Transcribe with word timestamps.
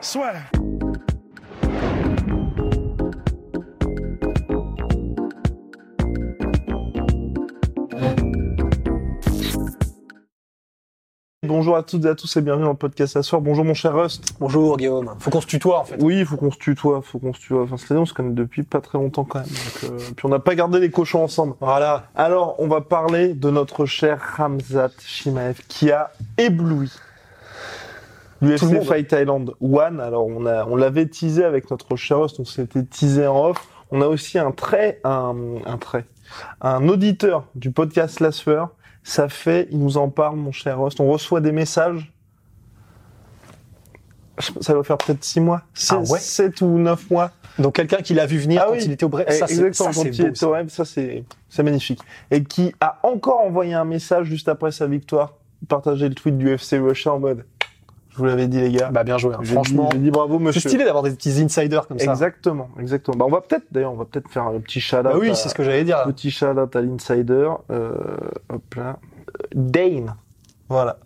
Soit. 0.00 0.32
Bonjour 11.42 11.76
à 11.76 11.82
toutes 11.82 12.04
et 12.04 12.08
à 12.08 12.14
tous 12.14 12.36
et 12.36 12.42
bienvenue 12.42 12.64
dans 12.64 12.70
le 12.70 12.76
podcast 12.76 13.16
à 13.16 13.24
soir. 13.24 13.40
Bonjour 13.40 13.64
mon 13.64 13.74
cher 13.74 13.92
Rust. 13.92 14.34
Bonjour 14.38 14.76
Guillaume. 14.76 15.16
Faut 15.18 15.30
qu'on 15.30 15.40
se 15.40 15.46
tutoie 15.46 15.80
en 15.80 15.84
fait. 15.84 15.96
Oui, 16.00 16.20
il 16.20 16.26
faut 16.26 16.36
qu'on 16.36 16.52
se 16.52 16.58
tutoie, 16.58 17.02
faut 17.02 17.18
qu'on 17.18 17.32
se 17.32 17.40
tutoie. 17.40 17.62
Enfin, 17.62 17.76
c'est 17.76 17.94
on 17.94 18.06
se 18.06 18.14
connaît 18.14 18.34
depuis 18.34 18.62
pas 18.62 18.80
très 18.80 18.98
longtemps 18.98 19.24
quand 19.24 19.40
même. 19.40 19.48
Donc, 19.48 19.84
euh, 19.84 19.98
puis 20.16 20.26
on 20.26 20.28
n'a 20.28 20.38
pas 20.38 20.54
gardé 20.54 20.78
les 20.78 20.90
cochons 20.90 21.24
ensemble. 21.24 21.54
Voilà. 21.60 22.04
Alors, 22.14 22.54
on 22.60 22.68
va 22.68 22.82
parler 22.82 23.34
de 23.34 23.50
notre 23.50 23.84
cher 23.84 24.20
Ramzat 24.36 24.90
Shimaev 25.00 25.62
qui 25.66 25.90
a 25.90 26.12
ébloui 26.36 26.92
l'UFC. 28.40 28.82
Fight 28.84 29.08
Thailand 29.08 29.46
One. 29.60 30.00
Alors, 30.00 30.26
on 30.26 30.46
a, 30.46 30.64
on 30.66 30.76
l'avait 30.76 31.06
teasé 31.06 31.44
avec 31.44 31.70
notre 31.70 31.96
cher 31.96 32.20
Rust, 32.20 32.38
on 32.40 32.44
s'était 32.44 32.84
teasé 32.84 33.26
en 33.26 33.46
off. 33.50 33.68
On 33.90 34.00
a 34.02 34.06
aussi 34.06 34.38
un 34.38 34.52
trait, 34.52 35.00
un, 35.04 35.34
un 35.64 35.78
trait, 35.78 36.04
un 36.60 36.86
auditeur 36.88 37.46
du 37.54 37.70
podcast 37.70 38.20
Lasfer. 38.20 38.64
Ça 39.02 39.28
fait, 39.30 39.66
il 39.70 39.78
nous 39.78 39.96
en 39.96 40.10
parle, 40.10 40.36
mon 40.36 40.52
cher 40.52 40.78
Rust. 40.80 41.00
On 41.00 41.10
reçoit 41.10 41.40
des 41.40 41.52
messages. 41.52 42.12
Ça 44.60 44.72
doit 44.72 44.84
faire 44.84 44.98
peut-être 44.98 45.24
six 45.24 45.40
mois, 45.40 45.62
Ah 45.90 45.98
ouais 45.98 46.18
sept 46.20 46.60
ou 46.60 46.78
neuf 46.78 47.10
mois. 47.10 47.32
Donc 47.58 47.74
quelqu'un 47.74 47.96
qui 47.96 48.14
l'a 48.14 48.24
vu 48.26 48.38
venir 48.38 48.60
Ah 48.62 48.66
quand 48.68 48.74
oui. 48.76 48.82
il 48.84 48.92
était 48.92 49.04
au 49.04 49.08
Brésil. 49.08 49.32
Eh, 49.32 49.38
Ça 49.38 49.46
c'est 49.48 49.54
Exactement, 49.54 49.92
ça, 49.92 50.00
quand 50.02 50.08
il 50.08 50.16
beau, 50.22 50.26
était 50.28 50.34
ça. 50.36 50.48
au 50.48 50.68
ça 50.68 50.84
c'est 50.84 51.24
c'est 51.48 51.62
magnifique. 51.64 52.00
Et 52.30 52.44
qui 52.44 52.72
a 52.80 53.00
encore 53.02 53.40
envoyé 53.40 53.74
un 53.74 53.84
message 53.84 54.26
juste 54.26 54.48
après 54.48 54.70
sa 54.70 54.86
victoire, 54.86 55.34
partagé 55.66 56.08
le 56.08 56.14
tweet 56.14 56.38
du 56.38 56.50
FC 56.52 56.78
Russia 56.78 57.12
en 57.14 57.18
mode 57.18 57.44
je 58.18 58.22
vous 58.22 58.28
l'avais 58.28 58.48
dit 58.48 58.60
les 58.60 58.72
gars. 58.72 58.90
Bah 58.90 59.04
bien 59.04 59.16
joué. 59.16 59.34
hein. 59.34 59.40
Franchement, 59.44 59.88
dit, 59.92 59.98
dit 59.98 60.10
bravo 60.10 60.38
c'est 60.38 60.44
monsieur. 60.44 60.68
stylé 60.68 60.84
d'avoir 60.84 61.04
des 61.04 61.12
petits 61.12 61.40
insiders 61.40 61.86
comme 61.86 61.98
ça. 61.98 62.10
Exactement, 62.10 62.68
exactement. 62.80 63.16
Bah 63.16 63.24
on 63.28 63.30
va 63.30 63.40
peut-être 63.40 63.64
d'ailleurs, 63.70 63.92
on 63.92 63.96
va 63.96 64.04
peut-être 64.04 64.28
faire 64.28 64.42
un 64.44 64.58
petit 64.58 64.80
shout 64.80 64.96
out. 64.96 65.02
Bah 65.04 65.12
oui, 65.18 65.30
c'est 65.34 65.48
ce 65.48 65.54
que 65.54 65.62
j'allais 65.62 65.84
dire. 65.84 65.98
là. 65.98 66.06
petit 66.06 66.30
shout 66.30 66.46
out 66.46 66.74
à 66.74 66.80
l'insider. 66.82 67.48
Euh, 67.70 67.94
hop 68.52 68.74
là. 68.74 68.98
Dane. 69.54 70.16
Voilà. 70.68 70.98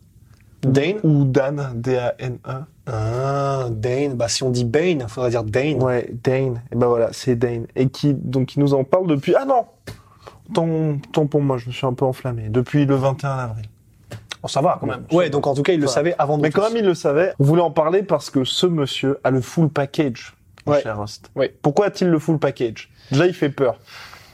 Dane. 0.62 0.96
Ou 1.02 1.24
Dan, 1.24 1.72
D-A-N-E. 1.74 2.52
Ah, 2.86 3.66
Dane. 3.70 4.14
Bah 4.14 4.28
si 4.28 4.42
on 4.42 4.50
dit 4.50 4.64
Bane, 4.64 5.04
faudrait 5.08 5.30
dire 5.30 5.44
Dane. 5.44 5.82
Ouais, 5.82 6.08
Dane. 6.24 6.62
Et 6.72 6.76
ben 6.76 6.86
voilà, 6.86 7.08
c'est 7.12 7.36
Dane. 7.36 7.66
Et 7.76 7.88
qui, 7.88 8.14
donc, 8.14 8.46
qui 8.46 8.60
nous 8.60 8.72
en 8.74 8.84
parle 8.84 9.06
depuis, 9.06 9.34
ah 9.34 9.44
non! 9.44 9.64
Tant, 10.54 10.98
tant 11.12 11.26
pour 11.26 11.40
moi, 11.40 11.56
je 11.58 11.66
me 11.68 11.72
suis 11.72 11.86
un 11.86 11.94
peu 11.94 12.04
enflammé. 12.04 12.48
Depuis 12.48 12.84
le 12.84 12.94
21 12.94 13.30
avril. 13.30 13.64
Bon, 14.42 14.48
ça 14.48 14.60
va 14.60 14.76
quand 14.80 14.86
même. 14.86 15.04
Ouais, 15.12 15.30
donc 15.30 15.46
en 15.46 15.54
tout 15.54 15.62
cas, 15.62 15.72
il 15.72 15.80
le 15.80 15.86
Ça 15.86 15.94
savait 15.94 16.14
avant 16.18 16.36
nous. 16.36 16.42
Mais 16.42 16.50
quand 16.50 16.62
tous. 16.66 16.74
même, 16.74 16.82
il 16.82 16.86
le 16.86 16.94
savait. 16.94 17.32
On 17.38 17.44
voulait 17.44 17.62
en 17.62 17.70
parler 17.70 18.02
parce 18.02 18.28
que 18.30 18.44
ce 18.44 18.66
monsieur 18.66 19.18
a 19.24 19.30
le 19.30 19.40
full 19.40 19.68
package. 19.68 20.34
mon 20.66 20.72
Ouais. 20.74 20.82
cher 20.82 20.98
Rust. 21.00 21.30
Ouais. 21.36 21.54
Pourquoi 21.62 21.86
a-t-il 21.86 22.10
le 22.10 22.18
full 22.18 22.38
package? 22.38 22.90
Déjà, 23.10 23.26
il 23.26 23.34
fait 23.34 23.48
peur. 23.50 23.78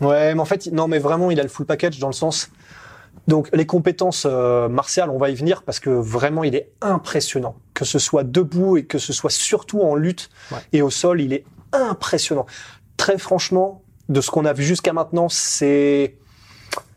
Ouais, 0.01 0.35
mais 0.35 0.41
en 0.41 0.45
fait, 0.45 0.67
non, 0.73 0.89
mais 0.89 0.99
vraiment, 0.99 1.31
il 1.31 1.39
a 1.41 1.43
le 1.43 1.49
full 1.49 1.67
package 1.67 1.99
dans 1.99 2.07
le 2.07 2.13
sens. 2.15 2.51
Donc, 3.27 3.51
les 3.53 3.67
compétences 3.67 4.27
euh, 4.31 4.69
martiales, 4.69 5.11
on 5.11 5.19
va 5.19 5.29
y 5.29 5.35
venir 5.35 5.63
parce 5.63 5.81
que 5.81 5.91
vraiment, 5.91 6.45
il 6.45 6.55
est 6.55 6.71
impressionnant. 6.81 7.57
Que 7.75 7.85
ce 7.85 7.99
soit 7.99 8.25
debout 8.25 8.77
et 8.79 8.85
que 8.87 8.99
ce 8.99 9.13
soit 9.13 9.31
surtout 9.31 9.83
en 9.83 9.95
lutte 9.95 10.31
Ouais. 10.53 10.59
et 10.73 10.81
au 10.83 10.89
sol, 10.91 11.21
il 11.21 11.33
est 11.35 11.45
impressionnant. 11.73 12.47
Très 12.97 13.19
franchement, 13.19 13.83
de 14.09 14.21
ce 14.23 14.31
qu'on 14.31 14.47
a 14.47 14.53
vu 14.55 14.65
jusqu'à 14.65 14.93
maintenant, 14.95 15.29
c'est 15.29 16.17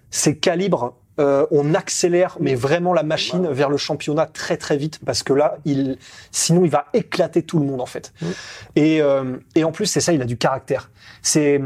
c'est 0.10 0.38
calibre. 0.38 0.96
Euh, 1.22 1.46
on 1.52 1.76
accélère, 1.76 2.38
mais 2.40 2.56
vraiment 2.56 2.94
la 2.94 3.04
machine 3.04 3.48
vers 3.48 3.70
le 3.70 3.78
championnat 3.78 4.26
très 4.26 4.58
très 4.58 4.76
vite 4.76 5.00
parce 5.06 5.22
que 5.22 5.34
là, 5.34 5.58
il, 5.66 5.98
sinon, 6.32 6.66
il 6.66 6.72
va 6.72 6.86
éclater 6.94 7.44
tout 7.44 7.60
le 7.60 7.66
monde 7.66 7.80
en 7.80 7.86
fait. 7.86 8.12
Et, 8.76 9.02
euh, 9.02 9.38
et 9.54 9.64
en 9.64 9.72
plus, 9.72 9.86
c'est 9.86 10.02
ça, 10.02 10.14
il 10.14 10.22
a 10.22 10.26
du 10.26 10.38
caractère. 10.38 10.90
C'est 11.22 11.62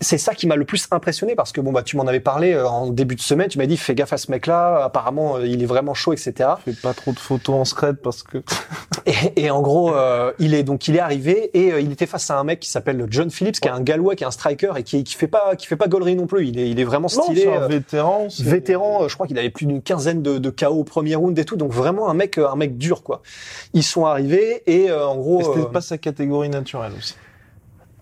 c'est 0.00 0.18
ça 0.18 0.34
qui 0.34 0.46
m'a 0.46 0.56
le 0.56 0.64
plus 0.64 0.86
impressionné 0.90 1.34
parce 1.34 1.52
que 1.52 1.60
bon 1.60 1.72
bah 1.72 1.82
tu 1.82 1.96
m'en 1.96 2.04
avais 2.06 2.20
parlé 2.20 2.52
euh, 2.52 2.66
en 2.68 2.88
début 2.88 3.14
de 3.16 3.20
semaine, 3.20 3.48
tu 3.48 3.58
m'as 3.58 3.66
dit 3.66 3.76
fais 3.76 3.94
gaffe 3.94 4.12
à 4.12 4.16
ce 4.18 4.30
mec-là, 4.30 4.84
apparemment 4.84 5.36
euh, 5.36 5.46
il 5.46 5.62
est 5.62 5.66
vraiment 5.66 5.94
chaud 5.94 6.12
etc. 6.12 6.50
Fais 6.64 6.72
pas 6.72 6.94
trop 6.94 7.12
de 7.12 7.18
photos 7.18 7.54
en 7.56 7.64
scred 7.64 7.96
parce 7.96 8.22
que 8.22 8.38
Et, 9.06 9.44
et 9.44 9.50
en 9.50 9.62
gros 9.62 9.94
euh, 9.94 10.32
il 10.38 10.54
est 10.54 10.62
donc 10.62 10.88
il 10.88 10.96
est 10.96 11.00
arrivé 11.00 11.50
et 11.54 11.72
euh, 11.72 11.80
il 11.80 11.90
était 11.92 12.06
face 12.06 12.30
à 12.30 12.38
un 12.38 12.44
mec 12.44 12.60
qui 12.60 12.68
s'appelle 12.70 13.06
John 13.08 13.30
Phillips 13.30 13.60
qui 13.60 13.68
est 13.68 13.72
un 13.72 13.80
gallois 13.80 14.14
qui 14.14 14.24
est 14.24 14.26
un 14.26 14.30
striker 14.30 14.72
et 14.76 14.82
qui 14.82 15.02
qui 15.04 15.14
fait 15.14 15.26
pas 15.28 15.56
qui 15.56 15.66
fait 15.66 15.76
pas 15.76 15.88
gaulerie 15.88 16.16
non 16.16 16.26
plus, 16.26 16.46
il 16.48 16.58
est 16.58 16.68
il 16.68 16.78
est 16.80 16.84
vraiment 16.84 17.08
non, 17.16 17.22
stylé. 17.24 17.42
c'est 17.42 17.52
un 17.56 17.62
euh, 17.62 17.68
vétéran. 17.68 18.26
c'est- 18.28 18.42
vétéran, 18.44 19.04
euh, 19.04 19.08
je 19.08 19.14
crois 19.14 19.26
qu'il 19.26 19.38
avait 19.38 19.50
plus 19.50 19.66
d'une 19.66 19.82
quinzaine 19.82 20.22
de, 20.22 20.38
de 20.38 20.50
KO 20.50 20.66
au 20.68 20.84
premier 20.84 21.14
round 21.14 21.38
et 21.38 21.44
tout, 21.44 21.56
donc 21.56 21.72
vraiment 21.72 22.10
un 22.10 22.14
mec, 22.14 22.38
un 22.38 22.56
mec 22.56 22.76
dur 22.78 23.02
quoi. 23.02 23.22
Ils 23.72 23.82
sont 23.82 24.04
arrivés 24.06 24.62
et 24.66 24.90
euh, 24.90 25.06
en 25.06 25.16
gros 25.16 25.40
Et 25.40 25.44
C'était 25.44 25.72
pas 25.72 25.80
sa 25.80 25.96
catégorie 25.98 26.48
naturelle 26.50 26.92
aussi. 26.98 27.14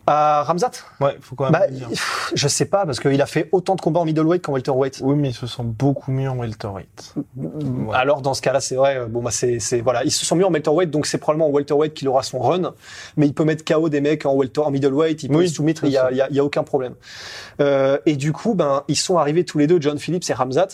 À 0.09 0.43
Ramzat, 0.43 0.71
Ouais, 1.01 1.17
faut 1.21 1.35
quand 1.37 1.45
même 1.45 1.53
bah, 1.53 1.67
le 1.69 1.75
dire. 1.75 1.89
pff, 1.89 2.33
je 2.35 2.49
sais 2.49 2.65
pas 2.65 2.85
parce 2.87 2.99
qu'il 3.01 3.21
a 3.21 3.27
fait 3.27 3.49
autant 3.53 3.75
de 3.75 3.81
combats 3.81 4.01
en 4.01 4.05
middleweight 4.05 4.43
qu'en 4.45 4.53
welterweight. 4.53 5.01
Oui, 5.03 5.17
mais 5.17 5.29
il 5.31 5.35
se 5.35 5.47
sent 5.47 5.63
beaucoup 5.65 6.11
mieux 6.11 6.29
en 6.29 6.37
welterweight. 6.39 7.15
Ouais. 7.37 7.95
Alors 7.95 8.23
dans 8.23 8.35
ce 8.35 8.43
cas-là, 8.43 8.61
c'est 8.61 8.75
vrai. 8.77 8.97
euh, 8.97 9.07
Bon 9.07 9.23
bah 9.23 9.31
c'est 9.31 9.59
c'est 9.61 9.81
voilà, 9.81 10.05
ils 10.05 10.11
se 10.11 10.25
sont 10.27 10.37
mis 10.37 10.45
en 10.45 10.51
welterweight, 10.51 10.91
donc 10.91 11.07
c'est 11.07 11.19
probablement 11.19 11.49
en 11.49 11.53
welterweight 11.53 11.95
qu'il 11.95 12.09
aura 12.09 12.23
son 12.23 12.39
run. 12.39 12.75
Mais 13.17 13.27
il 13.27 13.35
peut 13.35 13.45
mettre 13.45 13.65
KO 13.65 13.89
des 13.89 14.01
mecs 14.01 14.27
en 14.27 14.35
welter, 14.35 14.61
en 14.61 14.71
middleweight, 14.71 15.23
il 15.23 15.29
peut 15.29 15.37
Oui, 15.37 15.45
les 15.45 15.51
soumettre, 15.51 15.85
il 15.85 15.91
y 15.91 15.99
a, 15.99 16.11
y 16.13 16.21
a 16.21 16.31
y 16.31 16.39
a 16.41 16.45
aucun 16.45 16.63
problème. 16.63 16.95
Euh, 17.61 17.99
et 18.07 18.17
du 18.17 18.33
coup, 18.33 18.55
ben 18.55 18.85
ils 18.89 18.97
sont 18.97 19.19
arrivés 19.19 19.45
tous 19.45 19.59
les 19.59 19.67
deux, 19.67 19.81
John 19.81 19.99
Phillips 19.99 20.29
et 20.31 20.33
Ramzat. 20.33 20.69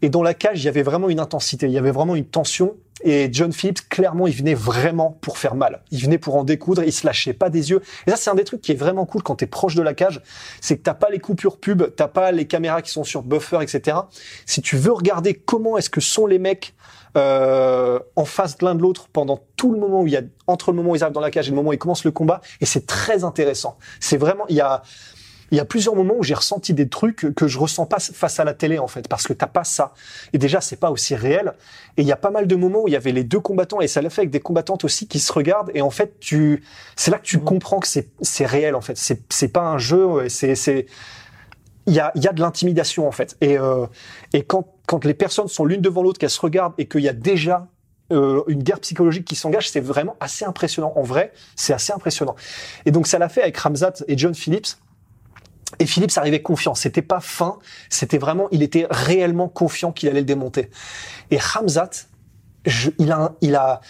Et 0.00 0.10
dans 0.10 0.22
la 0.22 0.32
cage, 0.32 0.62
il 0.62 0.64
y 0.64 0.68
avait 0.68 0.82
vraiment 0.84 1.08
une 1.08 1.18
intensité, 1.18 1.66
il 1.66 1.72
y 1.72 1.78
avait 1.78 1.90
vraiment 1.90 2.14
une 2.14 2.24
tension. 2.24 2.76
Et 3.04 3.28
John 3.32 3.52
Phillips, 3.52 3.88
clairement, 3.88 4.26
il 4.26 4.34
venait 4.34 4.54
vraiment 4.54 5.18
pour 5.20 5.38
faire 5.38 5.54
mal. 5.54 5.82
Il 5.90 6.02
venait 6.02 6.18
pour 6.18 6.36
en 6.36 6.44
découdre, 6.44 6.82
il 6.82 6.92
se 6.92 7.06
lâchait 7.06 7.32
pas 7.32 7.50
des 7.50 7.70
yeux. 7.70 7.80
Et 8.06 8.10
ça, 8.10 8.16
c'est 8.16 8.30
un 8.30 8.34
des 8.34 8.44
trucs 8.44 8.60
qui 8.60 8.72
est 8.72 8.76
vraiment 8.76 9.06
cool 9.06 9.22
quand 9.22 9.36
t'es 9.36 9.46
proche 9.46 9.74
de 9.74 9.82
la 9.82 9.94
cage, 9.94 10.20
c'est 10.60 10.76
que 10.76 10.82
t'as 10.82 10.94
pas 10.94 11.10
les 11.10 11.18
coupures 11.18 11.58
pub, 11.58 11.94
t'as 11.94 12.08
pas 12.08 12.32
les 12.32 12.46
caméras 12.46 12.82
qui 12.82 12.90
sont 12.90 13.04
sur 13.04 13.22
buffer, 13.22 13.58
etc. 13.62 13.98
Si 14.46 14.62
tu 14.62 14.76
veux 14.76 14.92
regarder 14.92 15.34
comment 15.34 15.78
est-ce 15.78 15.90
que 15.90 16.00
sont 16.00 16.26
les 16.26 16.38
mecs 16.38 16.74
euh, 17.16 17.98
en 18.16 18.24
face 18.24 18.58
de 18.58 18.66
l'un 18.66 18.74
de 18.74 18.82
l'autre 18.82 19.08
pendant 19.12 19.40
tout 19.56 19.72
le 19.72 19.78
moment 19.78 20.02
où 20.02 20.06
il 20.06 20.12
y 20.12 20.16
a 20.16 20.22
entre 20.46 20.70
le 20.72 20.76
moment 20.76 20.90
où 20.90 20.96
ils 20.96 21.02
arrivent 21.02 21.14
dans 21.14 21.20
la 21.20 21.30
cage 21.30 21.48
et 21.48 21.50
le 21.50 21.56
moment 21.56 21.70
où 21.70 21.72
ils 21.72 21.78
commencent 21.78 22.04
le 22.04 22.10
combat, 22.10 22.40
et 22.60 22.66
c'est 22.66 22.86
très 22.86 23.24
intéressant. 23.24 23.78
C'est 24.00 24.16
vraiment, 24.16 24.44
il 24.48 24.56
y 24.56 24.60
a 24.60 24.82
il 25.50 25.56
y 25.56 25.60
a 25.60 25.64
plusieurs 25.64 25.94
moments 25.94 26.14
où 26.16 26.22
j'ai 26.22 26.34
ressenti 26.34 26.74
des 26.74 26.88
trucs 26.88 27.34
que 27.34 27.46
je 27.46 27.58
ressens 27.58 27.86
pas 27.86 27.98
face 28.00 28.40
à 28.40 28.44
la 28.44 28.54
télé 28.54 28.78
en 28.78 28.88
fait 28.88 29.08
parce 29.08 29.26
que 29.26 29.32
t'as 29.32 29.46
pas 29.46 29.64
ça 29.64 29.94
et 30.32 30.38
déjà 30.38 30.60
c'est 30.60 30.76
pas 30.76 30.90
aussi 30.90 31.14
réel 31.14 31.54
et 31.96 32.02
il 32.02 32.08
y 32.08 32.12
a 32.12 32.16
pas 32.16 32.30
mal 32.30 32.46
de 32.46 32.56
moments 32.56 32.82
où 32.82 32.88
il 32.88 32.92
y 32.92 32.96
avait 32.96 33.12
les 33.12 33.24
deux 33.24 33.40
combattants 33.40 33.80
et 33.80 33.88
ça 33.88 34.02
l'a 34.02 34.10
fait 34.10 34.22
avec 34.22 34.30
des 34.30 34.40
combattantes 34.40 34.84
aussi 34.84 35.06
qui 35.08 35.20
se 35.20 35.32
regardent 35.32 35.70
et 35.74 35.82
en 35.82 35.90
fait 35.90 36.18
tu 36.20 36.62
c'est 36.96 37.10
là 37.10 37.18
que 37.18 37.24
tu 37.26 37.38
comprends 37.38 37.80
que 37.80 37.88
c'est 37.88 38.08
c'est 38.20 38.46
réel 38.46 38.74
en 38.74 38.80
fait 38.80 38.96
c'est 38.96 39.22
c'est 39.30 39.48
pas 39.48 39.62
un 39.62 39.78
jeu 39.78 40.28
c'est 40.28 40.54
c'est 40.54 40.86
il 41.86 41.94
y 41.94 42.00
a 42.00 42.12
il 42.14 42.22
y 42.22 42.28
a 42.28 42.32
de 42.32 42.40
l'intimidation 42.40 43.08
en 43.08 43.12
fait 43.12 43.36
et 43.40 43.58
euh, 43.58 43.86
et 44.32 44.42
quand 44.42 44.66
quand 44.86 45.04
les 45.04 45.14
personnes 45.14 45.48
sont 45.48 45.64
l'une 45.64 45.80
devant 45.80 46.02
l'autre 46.02 46.18
qu'elles 46.18 46.30
se 46.30 46.40
regardent 46.40 46.74
et 46.78 46.86
qu'il 46.86 47.02
y 47.02 47.08
a 47.08 47.12
déjà 47.12 47.68
euh, 48.10 48.42
une 48.48 48.62
guerre 48.62 48.80
psychologique 48.80 49.26
qui 49.26 49.36
s'engage, 49.36 49.68
c'est 49.68 49.80
vraiment 49.80 50.16
assez 50.18 50.46
impressionnant. 50.46 50.94
En 50.96 51.02
vrai, 51.02 51.32
c'est 51.56 51.74
assez 51.74 51.92
impressionnant. 51.92 52.36
Et 52.86 52.90
donc 52.90 53.06
ça 53.06 53.18
l'a 53.18 53.28
fait 53.28 53.42
avec 53.42 53.56
Ramzat 53.58 53.92
et 54.06 54.16
John 54.16 54.34
Phillips. 54.34 54.78
Et 55.78 55.86
Phillips 55.86 56.16
arrivait 56.16 56.42
confiant. 56.42 56.74
C'était 56.74 57.02
pas 57.02 57.20
fin. 57.20 57.58
C'était 57.90 58.18
vraiment, 58.18 58.48
il 58.52 58.62
était 58.62 58.86
réellement 58.90 59.48
confiant 59.48 59.92
qu'il 59.92 60.08
allait 60.08 60.20
le 60.20 60.26
démonter. 60.26 60.70
Et 61.30 61.38
Ramzat, 61.38 61.90
je- 62.66 62.90
il 62.98 63.12
a, 63.12 63.34
il 63.40 63.54
a, 63.54 63.80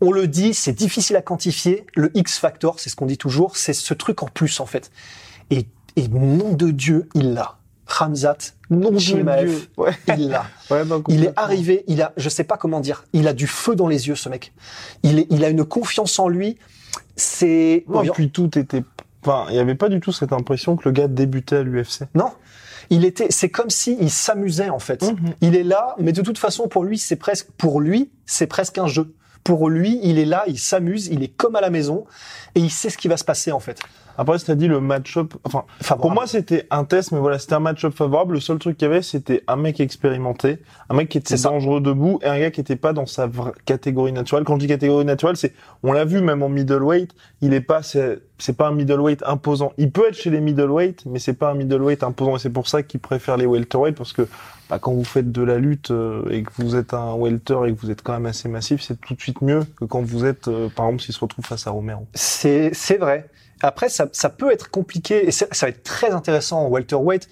on 0.00 0.12
le 0.12 0.26
dit, 0.28 0.54
c'est 0.54 0.72
difficile 0.72 1.16
à 1.16 1.22
quantifier. 1.22 1.86
Le 1.94 2.10
X 2.16 2.38
factor, 2.38 2.78
c'est 2.80 2.88
ce 2.90 2.96
qu'on 2.96 3.06
dit 3.06 3.18
toujours, 3.18 3.56
c'est 3.56 3.72
ce 3.74 3.94
truc 3.94 4.22
en 4.22 4.26
plus 4.26 4.60
en 4.60 4.66
fait. 4.66 4.90
Et, 5.50 5.66
et 5.96 6.08
nom 6.08 6.52
de 6.52 6.70
Dieu, 6.70 7.08
il 7.14 7.34
l'a. 7.34 7.56
Ramzat, 7.86 8.38
nom 8.70 8.90
de 8.90 8.98
Shimaev, 8.98 9.46
Dieu. 9.50 9.68
Ouais. 9.76 9.92
il 10.16 10.28
l'a. 10.30 10.46
Ouais, 10.70 10.84
non, 10.86 11.02
Il 11.08 11.24
est 11.24 11.32
arrivé, 11.36 11.84
il 11.86 12.00
a, 12.00 12.12
je 12.16 12.28
sais 12.30 12.44
pas 12.44 12.56
comment 12.56 12.80
dire, 12.80 13.04
il 13.12 13.28
a 13.28 13.34
du 13.34 13.46
feu 13.46 13.76
dans 13.76 13.88
les 13.88 14.08
yeux, 14.08 14.14
ce 14.14 14.30
mec. 14.30 14.54
Il, 15.02 15.18
est, 15.18 15.26
il 15.30 15.44
a 15.44 15.50
une 15.50 15.64
confiance 15.66 16.18
en 16.18 16.28
lui. 16.28 16.58
C'est 17.16 17.84
Non, 17.88 18.02
puis 18.12 18.30
tout 18.30 18.58
était. 18.58 18.82
Enfin, 19.24 19.46
il 19.50 19.56
y 19.56 19.58
avait 19.58 19.74
pas 19.74 19.88
du 19.88 20.00
tout 20.00 20.12
cette 20.12 20.32
impression 20.32 20.76
que 20.76 20.86
le 20.86 20.92
gars 20.92 21.08
débutait 21.08 21.56
à 21.56 21.62
l'UFC. 21.62 22.04
non. 22.14 22.30
Il 22.90 23.06
était, 23.06 23.28
c'est 23.30 23.48
comme 23.48 23.70
si 23.70 23.96
il 23.98 24.10
s'amusait 24.10 24.68
en 24.68 24.78
fait. 24.78 25.02
Mhm. 25.02 25.32
Il 25.40 25.56
est 25.56 25.62
là, 25.62 25.94
mais 25.98 26.12
de 26.12 26.20
toute 26.20 26.36
façon 26.36 26.68
pour 26.68 26.84
lui 26.84 26.98
c'est 26.98 27.16
presque, 27.16 27.48
pour 27.56 27.80
lui 27.80 28.10
c'est 28.26 28.46
presque 28.46 28.76
un 28.76 28.86
jeu. 28.86 29.14
Pour 29.42 29.68
lui, 29.68 30.00
il 30.02 30.18
est 30.18 30.24
là, 30.24 30.44
il 30.46 30.58
s'amuse, 30.58 31.08
il 31.08 31.22
est 31.22 31.28
comme 31.28 31.56
à 31.56 31.60
la 31.60 31.70
maison 31.70 32.04
et 32.54 32.60
il 32.60 32.70
sait 32.70 32.90
ce 32.90 32.98
qui 32.98 33.08
va 33.08 33.16
se 33.16 33.24
passer 33.24 33.52
en 33.52 33.60
fait. 33.60 33.80
Après, 34.16 34.38
c'est 34.38 34.52
à 34.52 34.54
dit 34.54 34.68
le 34.68 34.80
match-up. 34.80 35.34
Enfin, 35.44 35.64
Favorable. 35.80 36.00
pour 36.02 36.10
moi, 36.12 36.26
c'était 36.26 36.66
un 36.70 36.84
test, 36.84 37.12
mais 37.12 37.18
voilà, 37.18 37.38
c'était 37.38 37.54
un 37.54 37.60
match-up 37.60 37.94
favorable. 37.94 38.34
Le 38.34 38.40
seul 38.40 38.58
truc 38.58 38.76
qu'il 38.76 38.86
y 38.86 38.90
avait, 38.90 39.02
c'était 39.02 39.42
un 39.48 39.56
mec 39.56 39.80
expérimenté, 39.80 40.58
un 40.88 40.94
mec 40.94 41.08
qui 41.08 41.18
était 41.18 41.36
dangereux 41.36 41.80
debout 41.80 42.20
et 42.22 42.26
un 42.26 42.38
gars 42.38 42.50
qui 42.50 42.60
était 42.60 42.76
pas 42.76 42.92
dans 42.92 43.06
sa 43.06 43.28
catégorie 43.64 44.12
naturelle. 44.12 44.44
Quand 44.44 44.54
je 44.54 44.60
dis 44.60 44.66
catégorie 44.68 45.04
naturelle, 45.04 45.36
c'est, 45.36 45.52
on 45.82 45.92
l'a 45.92 46.04
vu 46.04 46.20
même 46.20 46.42
en 46.42 46.48
middleweight, 46.48 47.10
il 47.40 47.54
est 47.54 47.60
pas, 47.60 47.82
c'est 47.82 48.56
pas 48.56 48.68
un 48.68 48.72
middleweight 48.72 49.22
imposant. 49.26 49.72
Il 49.78 49.90
peut 49.90 50.08
être 50.08 50.16
chez 50.16 50.30
les 50.30 50.40
middleweight, 50.40 51.04
mais 51.06 51.18
c'est 51.18 51.34
pas 51.34 51.50
un 51.50 51.54
middleweight 51.54 52.02
imposant 52.02 52.36
et 52.36 52.38
c'est 52.38 52.50
pour 52.50 52.68
ça 52.68 52.82
qu'il 52.82 53.00
préfère 53.00 53.36
les 53.36 53.46
welterweight 53.46 53.96
parce 53.96 54.12
que, 54.12 54.28
bah, 54.68 54.78
quand 54.78 54.92
vous 54.92 55.04
faites 55.04 55.30
de 55.30 55.42
la 55.42 55.58
lutte 55.58 55.90
euh, 55.90 56.28
et 56.30 56.42
que 56.42 56.50
vous 56.58 56.76
êtes 56.76 56.94
un 56.94 57.14
welter 57.16 57.58
et 57.66 57.74
que 57.74 57.80
vous 57.80 57.90
êtes 57.90 58.02
quand 58.02 58.12
même 58.14 58.26
assez 58.26 58.48
massif, 58.48 58.82
c'est 58.82 59.00
tout 59.00 59.14
de 59.14 59.20
suite 59.20 59.40
mieux 59.42 59.64
que 59.78 59.84
quand 59.84 60.02
vous 60.02 60.24
êtes, 60.24 60.48
euh, 60.48 60.68
par 60.68 60.86
exemple, 60.86 61.02
s'il 61.02 61.14
se 61.14 61.20
retrouve 61.20 61.44
face 61.44 61.66
à 61.66 61.70
Romero. 61.70 62.06
C'est 62.14 62.70
vrai. 62.98 63.28
Après, 63.60 63.88
ça, 63.88 64.08
ça 64.12 64.30
peut 64.30 64.50
être 64.52 64.70
compliqué 64.70 65.26
et 65.26 65.30
c'est- 65.30 65.52
ça 65.54 65.66
va 65.66 65.70
être 65.70 65.82
très 65.84 66.10
intéressant 66.10 66.66
en 66.66 66.68
welterweight 66.68 67.28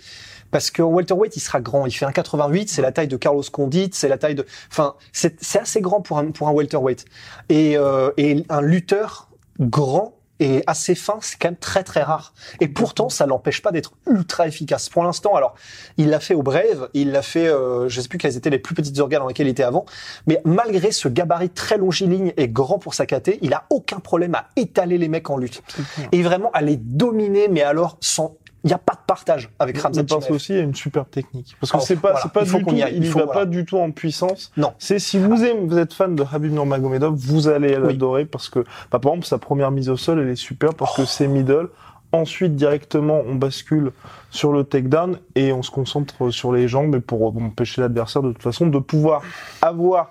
parce 0.51 0.71
qu'en 0.71 0.85
welterweight, 0.91 1.35
il 1.37 1.41
sera 1.41 1.61
grand. 1.61 1.87
Il 1.87 1.93
fait 1.93 2.05
1,88, 2.07 2.69
c'est 2.69 2.83
la 2.83 2.93
taille 2.93 3.09
de 3.09 3.17
Carlos 3.17 3.43
Condit, 3.51 3.91
c'est 3.93 4.09
la 4.09 4.19
taille 4.19 4.35
de. 4.35 4.45
Enfin, 4.71 4.95
c'est 5.13 5.35
assez 5.59 5.81
grand 5.81 6.03
pour 6.03 6.19
un 6.19 6.31
pour 6.31 6.49
un 6.49 6.53
welterweight. 6.53 7.07
Et 7.49 7.77
euh, 7.79 8.11
et 8.19 8.45
un 8.51 8.61
lutteur 8.61 9.31
grand 9.61 10.15
et 10.43 10.65
assez 10.67 10.97
fin, 10.97 11.19
c'est 11.21 11.39
quand 11.41 11.49
même 11.49 11.57
très 11.57 11.85
très 11.85 12.03
rare. 12.03 12.35
Et 12.59 12.67
pourtant, 12.67 13.09
ça 13.09 13.27
l'empêche 13.27 13.63
pas 13.63 13.71
d'être 13.71 13.93
ultra 14.09 14.49
efficace. 14.49 14.89
Pour 14.89 15.05
l'instant, 15.05 15.37
alors, 15.37 15.55
il 15.99 16.11
l'a 16.11 16.19
fait 16.19 16.35
au 16.35 16.43
Brave, 16.43 16.89
il 16.95 17.13
l'a 17.13 17.23
fait, 17.23 17.47
euh, 17.47 17.89
je 17.89 18.01
sais 18.01 18.09
plus 18.09 18.19
quelles 18.19 18.37
étaient 18.37 18.51
les 18.51 18.59
plus 18.59 18.75
petites 18.75 18.99
organes 18.99 19.21
dans 19.21 19.29
lesquelles 19.29 19.47
il 19.47 19.51
était 19.51 19.63
avant, 19.63 19.87
mais 20.27 20.41
malgré 20.45 20.91
ce 20.91 21.07
gabarit 21.07 21.51
très 21.51 21.79
longiligne 21.79 22.33
et 22.37 22.49
grand 22.49 22.81
pour 22.81 22.95
sa 22.95 23.07
KT, 23.07 23.39
il 23.41 23.55
a 23.55 23.67
aucun 23.71 24.01
problème 24.01 24.35
à 24.35 24.49
étaler 24.57 24.99
les 24.99 25.07
mecs 25.07 25.31
en 25.31 25.37
lutte. 25.37 25.63
Et 26.11 26.23
vraiment 26.23 26.51
à 26.51 26.61
les 26.61 26.77
dominer, 26.77 27.47
mais 27.47 27.63
alors 27.63 27.97
sans, 28.01 28.37
il 28.65 28.69
n'y 28.69 28.73
a 28.75 28.79
pas 28.79 28.95
de 28.95 29.01
partage 29.07 29.51
avec 29.59 29.77
Ramzan 29.79 30.03
Je 30.03 30.15
pense 30.15 30.25
Chimaev. 30.25 30.37
aussi 30.37 30.53
à 30.55 30.61
une 30.61 30.75
super 30.75 31.05
technique. 31.07 31.57
Parce 31.61 31.73
que 31.73 31.79
Oh, 31.79 31.81
c'est 31.81 31.97
pas, 31.97 32.13
voilà, 32.13 32.21
c'est 32.23 32.33
pas 32.33 32.43
il 32.43 32.53
du 32.53 32.65
tout, 32.65 32.71
il 32.77 32.97
il 32.99 33.05
y 33.05 33.07
faut, 33.09 33.19
va 33.19 33.25
voilà. 33.27 33.41
pas 33.41 33.47
du 33.47 33.65
tout 33.65 33.79
en 33.79 33.91
puissance. 33.91 34.53
Non. 34.57 34.73
C'est 34.79 34.99
si 34.99 35.19
vous 35.19 35.43
aimez, 35.45 35.67
vous 35.67 35.79
êtes 35.79 35.93
fan 35.93 36.15
de 36.15 36.25
Habib 36.33 36.53
Nurmagomedov, 36.53 37.15
vous 37.15 37.49
allez 37.49 37.77
Oui. 37.77 37.89
l'adorer 37.89 38.25
parce 38.25 38.49
que, 38.49 38.61
bah, 38.91 38.99
par 39.01 39.13
exemple, 39.13 39.27
sa 39.27 39.39
première 39.39 39.71
mise 39.73 39.89
au 39.91 39.97
sol, 39.97 40.21
elle 40.21 40.29
est 40.29 40.37
super 40.37 40.75
parce 40.75 40.97
que 40.97 41.05
c'est 41.05 41.27
middle. 41.27 41.69
Ensuite, 42.15 42.55
directement, 42.57 43.23
on 43.27 43.35
bascule 43.37 43.91
sur 44.31 44.53
le 44.53 44.65
takedown 44.65 45.19
et 45.35 45.53
on 45.53 45.63
se 45.63 45.71
concentre 45.71 46.29
sur 46.31 46.53
les 46.53 46.69
jambes 46.69 46.95
et 46.95 47.01
pour 47.01 47.27
empêcher 47.27 47.81
l'adversaire 47.81 48.23
de 48.23 48.33
toute 48.33 48.43
façon 48.43 48.67
de 48.67 48.79
pouvoir 48.79 49.23
avoir 49.63 50.11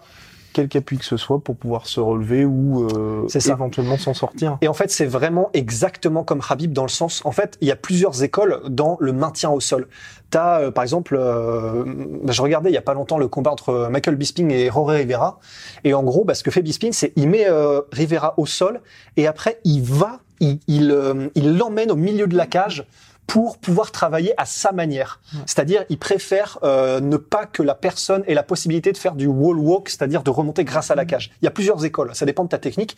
quelque 0.54 0.78
appui 0.78 0.98
que 0.98 1.06
ce 1.06 1.18
soit 1.18 1.40
pour 1.40 1.56
pouvoir 1.56 1.88
se 1.88 2.00
relever 2.00 2.46
ou 2.46 2.88
euh, 2.88 3.28
éventuellement 3.46 3.98
s'en 3.98 4.14
sortir. 4.14 4.58
Et 4.62 4.68
en 4.68 4.74
fait, 4.74 4.92
c'est 4.92 5.06
vraiment 5.06 5.50
exactement 5.54 6.24
comme 6.24 6.42
Habib 6.48 6.74
dans 6.74 6.84
le 6.84 6.90
sens, 6.90 7.22
en 7.26 7.32
fait, 7.32 7.58
il 7.62 7.68
y 7.68 7.72
a 7.72 7.76
plusieurs 7.76 8.24
écoles 8.24 8.62
dans 8.68 8.98
le 9.00 9.14
maintien 9.14 9.50
au 9.50 9.60
sol. 9.60 9.88
T'as, 10.30 10.62
euh, 10.62 10.72
par 10.72 10.84
exemple, 10.84 11.18
euh, 11.20 11.84
bah, 12.24 12.32
je 12.32 12.42
regardais 12.42 12.70
il 12.70 12.74
y 12.74 12.78
a 12.78 12.82
pas 12.82 12.94
longtemps 12.94 13.18
le 13.18 13.28
combat 13.28 13.52
entre 13.52 13.90
Michael 13.92 14.16
Bisping 14.16 14.52
et 14.52 14.70
Jorge 14.72 14.92
Rivera, 14.92 15.40
et 15.84 15.94
en 15.94 16.04
gros, 16.04 16.24
bah, 16.24 16.34
ce 16.34 16.44
que 16.44 16.52
fait 16.52 16.62
Bisping, 16.62 16.94
c'est 16.94 17.12
il 17.16 17.28
met 17.28 17.50
euh, 17.50 17.82
Rivera 17.92 18.34
au 18.38 18.46
sol 18.46 18.82
et 19.18 19.28
après 19.28 19.60
il 19.66 19.82
va, 19.82 20.20
il 20.40 20.60
il 20.68 21.58
l'emmène 21.58 21.92
au 21.92 21.96
milieu 21.96 22.28
de 22.28 22.36
la 22.36 22.48
cage 22.48 22.86
pour 23.32 23.60
pouvoir 23.60 23.94
travailler 23.94 24.34
à 24.36 24.44
sa 24.44 24.74
manière. 24.74 25.22
C'est-à-dire, 25.46 25.86
il 25.88 25.98
préfère 25.98 26.60
euh, 26.64 27.00
ne 27.00 27.16
pas 27.16 27.46
que 27.46 27.64
la 27.64 27.76
personne 27.76 28.26
ait 28.28 28.34
la 28.34 28.44
possibilité 28.44 28.92
de 28.92 28.98
faire 28.98 29.16
du 29.16 29.26
wall 29.26 29.58
walk, 29.58 29.88
c'est-à-dire 29.88 30.22
de 30.22 30.30
remonter 30.30 30.66
grâce 30.66 30.92
à 30.92 30.96
la 30.96 31.06
cage. 31.06 31.32
Il 31.42 31.46
y 31.46 31.48
a 31.48 31.52
plusieurs 31.52 31.86
écoles, 31.86 32.14
ça 32.14 32.26
dépend 32.26 32.44
de 32.44 32.50
ta 32.50 32.58
technique. 32.58 32.98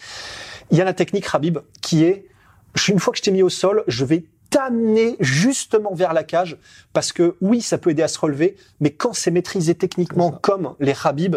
Il 0.71 0.77
y 0.79 0.81
a 0.81 0.85
la 0.85 0.93
technique 0.95 1.27
Habib 1.31 1.59
qui 1.83 2.03
est, 2.03 2.25
une 2.87 2.97
fois 2.97 3.13
que 3.13 3.19
je 3.19 3.21
t'ai 3.21 3.29
mis 3.29 3.43
au 3.43 3.49
sol, 3.49 3.83
je 3.85 4.05
vais 4.05 4.23
t'amener 4.49 5.17
justement 5.19 5.93
vers 5.93 6.13
la 6.13 6.23
cage 6.23 6.57
parce 6.93 7.13
que 7.13 7.35
oui, 7.39 7.61
ça 7.61 7.77
peut 7.77 7.91
aider 7.91 8.01
à 8.01 8.07
se 8.07 8.17
relever, 8.17 8.57
mais 8.79 8.89
quand 8.89 9.13
c'est 9.13 9.29
maîtrisé 9.29 9.75
techniquement 9.75 10.31
comme 10.31 10.73
les 10.79 10.95
Habib 11.03 11.35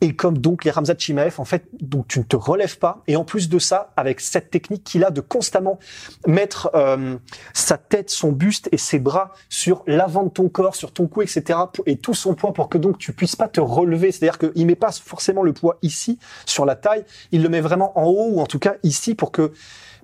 et 0.00 0.14
comme 0.14 0.38
donc 0.38 0.64
les 0.64 0.70
Ramzat 0.70 0.96
Chimaev, 0.98 1.34
en 1.38 1.44
fait, 1.44 1.64
donc 1.80 2.08
tu 2.08 2.18
ne 2.18 2.24
te 2.24 2.36
relèves 2.36 2.78
pas. 2.78 3.02
Et 3.06 3.16
en 3.16 3.24
plus 3.24 3.48
de 3.48 3.58
ça, 3.58 3.92
avec 3.96 4.20
cette 4.20 4.50
technique 4.50 4.84
qu'il 4.84 5.04
a 5.04 5.10
de 5.10 5.20
constamment 5.20 5.78
mettre 6.26 6.70
euh, 6.74 7.16
sa 7.52 7.76
tête, 7.76 8.10
son 8.10 8.32
buste 8.32 8.68
et 8.72 8.78
ses 8.78 8.98
bras 8.98 9.32
sur 9.48 9.82
l'avant 9.86 10.24
de 10.24 10.30
ton 10.30 10.48
corps, 10.48 10.74
sur 10.74 10.92
ton 10.92 11.06
cou, 11.06 11.22
etc. 11.22 11.58
et 11.86 11.96
tout 11.96 12.14
son 12.14 12.34
poids 12.34 12.52
pour 12.52 12.68
que 12.68 12.78
donc 12.78 12.98
tu 12.98 13.12
puisses 13.12 13.36
pas 13.36 13.48
te 13.48 13.60
relever. 13.60 14.12
C'est-à-dire 14.12 14.38
qu'il 14.38 14.66
met 14.66 14.74
pas 14.74 14.92
forcément 14.92 15.42
le 15.42 15.52
poids 15.52 15.78
ici 15.82 16.18
sur 16.46 16.64
la 16.64 16.76
taille, 16.76 17.04
il 17.32 17.42
le 17.42 17.48
met 17.48 17.60
vraiment 17.60 17.98
en 17.98 18.04
haut 18.04 18.30
ou 18.32 18.40
en 18.40 18.46
tout 18.46 18.58
cas 18.58 18.74
ici 18.82 19.14
pour 19.14 19.32
que 19.32 19.52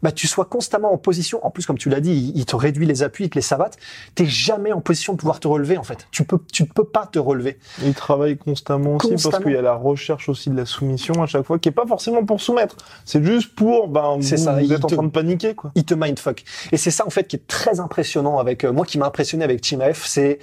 bah, 0.03 0.13
tu 0.13 0.27
sois 0.27 0.45
constamment 0.45 0.93
en 0.93 0.99
position. 0.99 1.45
En 1.45 1.51
plus, 1.51 1.67
comme 1.67 1.79
tu 1.79 1.89
l'as 1.89 2.01
dit, 2.01 2.33
il, 2.35 2.45
te 2.47 2.57
réduit 2.57 2.87
les 2.87 3.03
appuis 3.03 3.25
avec 3.25 3.35
les 3.35 3.41
savates. 3.41 3.77
T'es 4.15 4.27
jamais 4.27 4.73
en 4.73 4.81
position 4.81 5.15
de 5.15 5.19
pouvoir 5.19 5.41
te 5.41 5.49
relever 5.49 5.79
en 5.79 5.83
fait. 5.83 6.07
Tu 6.11 6.25
peux, 6.25 6.39
tu 6.53 6.63
ne 6.63 6.69
peux 6.69 6.85
pas 6.85 7.07
te 7.07 7.19
relever. 7.19 7.59
Il 7.83 7.95
travaille 7.95 8.37
constamment 8.37 8.97
aussi 8.97 9.15
parce 9.23 9.43
qu'il 9.43 9.53
y 9.53 9.57
a 9.57 9.63
la 9.63 9.75
recherche 9.87 10.29
aussi 10.29 10.51
de 10.51 10.57
la 10.57 10.67
soumission 10.67 11.23
à 11.23 11.27
chaque 11.27 11.47
fois, 11.47 11.59
qui 11.59 11.69
est 11.69 11.73
pas 11.73 11.87
forcément 11.87 12.25
pour 12.25 12.41
soumettre. 12.41 12.77
C'est 13.05 13.25
juste 13.25 13.55
pour, 13.55 13.89
ben, 13.89 14.17
vous, 14.17 14.23
ça, 14.23 14.53
vous 14.61 14.73
êtes 14.73 14.85
en 14.85 14.89
train 14.89 15.03
de 15.03 15.09
paniquer, 15.09 15.55
quoi. 15.55 15.71
il 15.75 15.85
te 15.85 15.95
mindfuck. 15.95 16.45
Et 16.73 16.77
c'est 16.77 16.91
ça 16.91 17.07
en 17.07 17.11
fait 17.11 17.27
qui 17.29 17.37
est 17.37 17.47
très 17.47 17.81
impressionnant 17.81 18.39
avec 18.39 18.65
euh, 18.65 18.73
moi 18.73 18.85
qui 18.85 18.99
m'a 18.99 19.07
impressionné 19.07 19.45
avec 19.45 19.65
Chimaev, 19.65 19.99
c'est 20.05 20.39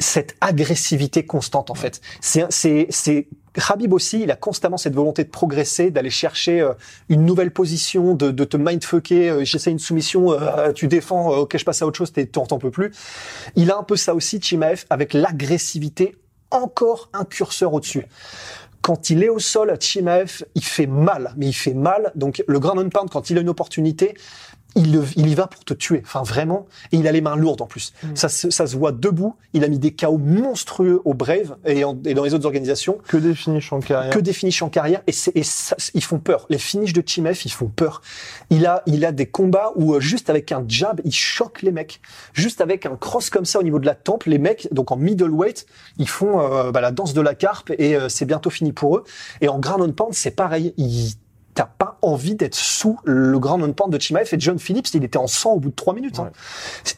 cette 0.00 0.34
agressivité 0.40 1.24
constante 1.24 1.70
en 1.70 1.74
fait. 1.74 2.00
C'est 2.20 2.46
c'est 2.50 2.86
c'est 2.90 3.28
Khabib 3.54 3.92
aussi, 3.92 4.22
il 4.22 4.30
a 4.32 4.34
constamment 4.34 4.76
cette 4.76 4.96
volonté 4.96 5.22
de 5.22 5.28
progresser, 5.28 5.92
d'aller 5.92 6.10
chercher 6.10 6.60
euh, 6.60 6.72
une 7.08 7.24
nouvelle 7.24 7.52
position, 7.52 8.14
de, 8.14 8.32
de 8.32 8.44
te 8.44 8.56
mindfucker. 8.56 9.30
euh, 9.30 9.44
J'essaie 9.44 9.70
une 9.70 9.78
soumission, 9.78 10.32
euh, 10.32 10.72
tu 10.72 10.88
défends, 10.88 11.28
ok 11.36 11.56
je 11.56 11.64
passe 11.64 11.80
à 11.80 11.86
autre 11.86 11.96
chose, 11.96 12.12
t'es- 12.12 12.26
t'en 12.26 12.46
t'en 12.46 12.58
peux 12.58 12.72
plus. 12.72 12.90
Il 13.54 13.70
a 13.70 13.78
un 13.78 13.84
peu 13.84 13.94
ça 13.94 14.16
aussi 14.16 14.40
Chimaev 14.42 14.84
avec 14.90 15.14
l'agressivité 15.14 16.16
encore 16.54 17.08
un 17.12 17.24
curseur 17.24 17.72
au-dessus. 17.74 18.06
Quand 18.80 19.08
il 19.10 19.22
est 19.22 19.28
au 19.28 19.38
sol, 19.38 19.74
Chimaev, 19.80 20.44
il 20.54 20.64
fait 20.64 20.86
mal, 20.86 21.32
mais 21.36 21.46
il 21.46 21.54
fait 21.54 21.74
mal. 21.74 22.12
Donc 22.14 22.42
le 22.46 22.58
ground 22.58 22.80
and 22.80 22.90
pound, 22.90 23.10
quand 23.10 23.30
il 23.30 23.38
a 23.38 23.40
une 23.40 23.48
opportunité, 23.48 24.14
il, 24.76 24.92
le- 24.92 25.04
il 25.16 25.28
y 25.28 25.34
va 25.34 25.46
pour 25.46 25.64
te 25.64 25.74
tuer. 25.74 26.02
Enfin 26.04 26.22
vraiment, 26.22 26.66
et 26.92 26.96
il 26.96 27.06
a 27.08 27.12
les 27.12 27.20
mains 27.20 27.36
lourdes 27.36 27.62
en 27.62 27.66
plus. 27.66 27.92
Ça, 28.14 28.28
se- 28.28 28.50
ça 28.50 28.66
se 28.66 28.76
voit 28.76 28.92
debout. 28.92 29.36
Il 29.52 29.62
a 29.64 29.68
mis 29.68 29.78
des 29.78 29.92
KO 29.94 30.18
monstrueux 30.18 31.00
au 31.04 31.14
Brave 31.14 31.56
et, 31.64 31.84
en- 31.84 31.96
et 32.04 32.14
dans 32.14 32.24
les 32.24 32.34
autres 32.34 32.46
organisations 32.46 32.98
Que 33.08 33.16
des 33.16 33.34
finishes 33.34 33.72
en 33.72 33.80
carrière. 33.80 34.12
que 34.12 34.18
des 34.18 34.32
finishes 34.32 34.62
en 34.62 34.68
carrière 34.68 35.02
et, 35.06 35.12
c'est- 35.12 35.36
et 35.36 35.42
ça, 35.42 35.76
ils 35.94 36.02
font 36.02 36.18
peur. 36.18 36.46
Les 36.50 36.58
finishes 36.58 36.92
de 36.92 37.02
Chimaev, 37.06 37.40
ils 37.44 37.52
font 37.52 37.68
peur. 37.68 38.02
Il 38.50 38.66
a, 38.66 38.82
il 38.86 39.04
a 39.04 39.12
des 39.12 39.26
combats 39.26 39.72
où 39.76 39.94
euh, 39.94 40.00
juste 40.00 40.30
avec 40.30 40.50
un 40.52 40.64
jab, 40.66 41.00
il 41.04 41.12
choque 41.14 41.62
les 41.62 41.72
mecs. 41.72 42.00
Juste 42.32 42.60
avec 42.60 42.86
un 42.86 42.96
cross 42.96 43.30
comme 43.30 43.44
ça 43.44 43.58
au 43.58 43.62
niveau 43.62 43.78
de 43.78 43.86
la 43.86 43.94
tempe, 43.94 44.24
les 44.24 44.38
mecs, 44.38 44.68
donc 44.72 44.90
en 44.92 44.96
middleweight, 44.96 45.66
ils 45.98 46.08
font 46.08 46.40
euh, 46.40 46.70
bah, 46.72 46.80
la 46.80 46.90
danse 46.90 47.14
de 47.14 47.20
la 47.20 47.34
carpe 47.34 47.70
et 47.78 47.96
euh, 47.96 48.08
c'est 48.08 48.24
bientôt 48.24 48.50
fini 48.50 48.72
pour 48.72 48.96
eux. 48.98 49.04
Et 49.40 49.48
en 49.48 49.58
ground 49.58 49.82
and 49.82 49.92
pound, 49.92 50.14
c'est 50.14 50.30
pareil. 50.32 50.74
Il 50.76 51.12
T'as 51.54 51.66
pas 51.66 51.98
envie 52.02 52.34
d'être 52.34 52.54
sous 52.54 52.98
le 53.04 53.38
ground 53.38 53.62
and 53.62 53.72
pound 53.72 53.92
de 53.92 54.00
Chimaev 54.00 54.28
et 54.32 54.40
John 54.40 54.58
Phillips, 54.58 54.92
il 54.94 55.04
était 55.04 55.18
en 55.18 55.26
sang 55.26 55.52
au 55.52 55.60
bout 55.60 55.70
de 55.70 55.74
trois 55.74 55.94
minutes. 55.94 56.18
hein. 56.18 56.32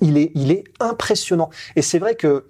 Il 0.01 0.17
est, 0.17 0.33
il 0.35 0.51
est 0.51 0.65
impressionnant. 0.81 1.51
Et 1.77 1.83
c'est 1.83 1.99
vrai 1.99 2.15
que 2.15 2.47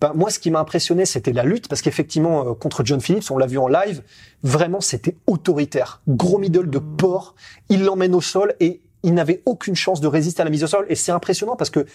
ben, 0.00 0.12
moi, 0.14 0.30
ce 0.30 0.38
qui 0.38 0.50
m'a 0.50 0.60
impressionné, 0.60 1.06
c'était 1.06 1.32
la 1.32 1.42
lutte, 1.42 1.68
parce 1.68 1.80
qu'effectivement, 1.80 2.46
euh, 2.46 2.54
contre 2.54 2.84
John 2.84 3.00
Phillips, 3.00 3.30
on 3.30 3.38
l'a 3.38 3.46
vu 3.46 3.56
en 3.58 3.68
live, 3.68 4.02
vraiment, 4.42 4.82
c'était 4.82 5.16
autoritaire. 5.26 6.02
Gros 6.06 6.38
middle 6.38 6.68
de 6.68 6.78
porc, 6.78 7.34
il 7.70 7.82
l'emmène 7.84 8.14
au 8.14 8.20
sol 8.20 8.54
et 8.60 8.82
il 9.06 9.14
n'avait 9.14 9.40
aucune 9.46 9.74
chance 9.74 10.00
de 10.02 10.06
résister 10.08 10.42
à 10.42 10.44
la 10.44 10.50
mise 10.50 10.62
au 10.64 10.66
sol. 10.66 10.84
Et 10.90 10.94
c'est 10.94 11.12
impressionnant 11.12 11.56
parce 11.56 11.70
que 11.70 11.86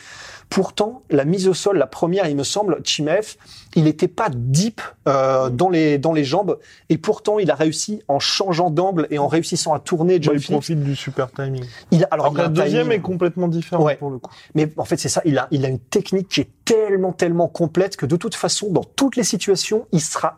pourtant, 0.50 1.04
la 1.10 1.26
mise 1.26 1.48
au 1.48 1.54
sol, 1.54 1.78
la 1.78 1.86
première, 1.88 2.26
il 2.28 2.36
me 2.36 2.44
semble, 2.44 2.82
Chimaev, 2.84 3.36
il 3.76 3.84
n'était 3.84 4.08
pas 4.08 4.30
deep 4.34 4.82
euh, 5.08 5.50
dans 5.50 5.70
les 5.70 5.98
dans 5.98 6.14
les 6.14 6.24
jambes, 6.24 6.58
et 6.90 6.98
pourtant, 6.98 7.38
il 7.40 7.52
a 7.52 7.56
réussi 7.56 8.02
en 8.08 8.20
changeant 8.20 8.70
d'angle 8.70 9.08
et 9.12 9.20
en 9.20 9.28
réussissant 9.28 9.74
à 9.74 9.80
tourner 9.80 10.18
John 10.22 10.36
il 10.38 10.44
profite 10.44 10.82
du 10.84 10.96
super 10.96 11.32
timing. 11.32 11.64
Il 11.92 12.04
a, 12.04 12.08
alors, 12.12 12.28
Alors 12.28 12.34
il 12.34 12.36
que 12.38 12.40
a 12.40 12.44
la 12.44 12.50
deuxième 12.50 12.88
timing- 12.88 12.98
est 12.98 13.02
complètement 13.02 13.48
différente 13.48 13.86
Ouais. 13.86 13.96
pour 13.98 14.10
le 14.10 14.18
coup. 14.20 14.32
mais 14.56 14.72
en 14.78 14.86
fait, 14.86 14.98
c'est 14.98 15.10
ça. 15.10 15.22
Il 15.26 15.38
a, 15.38 15.48
il 15.52 15.66
a 15.66 15.68
une 15.70 15.80
technique 15.80 16.28
qui 16.30 16.42
est 16.42 16.50
tellement, 16.66 17.12
tellement 17.14 17.48
complète 17.48 17.98
que 17.98 18.06
de 18.06 18.16
toute 18.16 18.36
façon, 18.36 18.72
dans 18.72 18.84
toutes 18.84 19.16
les 19.18 19.24
situations, 19.24 19.86
il 19.92 20.02
sera 20.02 20.38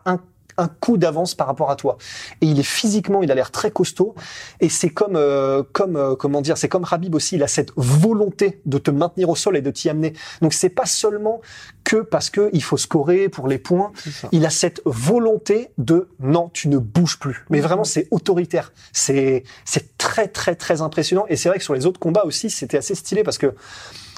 un 0.56 0.68
coup 0.68 0.96
d'avance 0.96 1.34
par 1.34 1.46
rapport 1.46 1.70
à 1.70 1.76
toi. 1.76 1.96
Et 2.40 2.46
il 2.46 2.58
est 2.58 2.64
physiquement, 2.64 3.22
il 3.22 3.30
a 3.30 3.34
l'air 3.34 3.50
très 3.50 3.70
costaud. 3.70 4.14
Et 4.60 4.68
c'est 4.68 4.90
comme, 4.90 5.16
euh, 5.16 5.62
comme, 5.72 5.96
euh, 5.96 6.14
comment 6.14 6.40
dire, 6.40 6.56
c'est 6.56 6.68
comme 6.68 6.86
Habib 6.90 7.14
aussi. 7.14 7.36
Il 7.36 7.42
a 7.42 7.48
cette 7.48 7.72
volonté 7.76 8.60
de 8.66 8.78
te 8.78 8.90
maintenir 8.90 9.28
au 9.28 9.36
sol 9.36 9.56
et 9.56 9.62
de 9.62 9.70
t'y 9.70 9.88
amener. 9.88 10.12
Donc 10.42 10.52
c'est 10.52 10.68
pas 10.68 10.86
seulement 10.86 11.40
que 11.82 11.96
parce 11.96 12.30
que 12.30 12.50
il 12.52 12.62
faut 12.62 12.76
scorer 12.76 13.28
pour 13.28 13.48
les 13.48 13.58
points. 13.58 13.92
Il 14.32 14.46
a 14.46 14.50
cette 14.50 14.80
volonté 14.84 15.70
de 15.78 16.08
non, 16.20 16.50
tu 16.52 16.68
ne 16.68 16.78
bouges 16.78 17.18
plus. 17.18 17.44
Mais 17.50 17.60
vraiment, 17.60 17.84
c'est 17.84 18.08
autoritaire. 18.10 18.72
C'est 18.92 19.44
c'est 19.64 19.96
très 19.98 20.28
très 20.28 20.54
très 20.54 20.80
impressionnant. 20.80 21.26
Et 21.28 21.36
c'est 21.36 21.48
vrai 21.48 21.58
que 21.58 21.64
sur 21.64 21.74
les 21.74 21.86
autres 21.86 22.00
combats 22.00 22.24
aussi, 22.24 22.50
c'était 22.50 22.78
assez 22.78 22.94
stylé 22.94 23.22
parce 23.22 23.38
que 23.38 23.54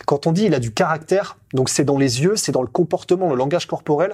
quand 0.05 0.27
on 0.27 0.33
dit 0.33 0.45
il 0.45 0.55
a 0.55 0.59
du 0.59 0.73
caractère, 0.73 1.39
donc 1.55 1.69
c'est 1.69 1.85
dans 1.85 1.97
les 1.97 2.23
yeux, 2.23 2.37
c'est 2.37 2.53
dans 2.53 2.63
le 2.63 2.69
comportement, 2.69 3.31
le 3.31 3.37
langage 3.37 3.67
corporel. 3.67 4.13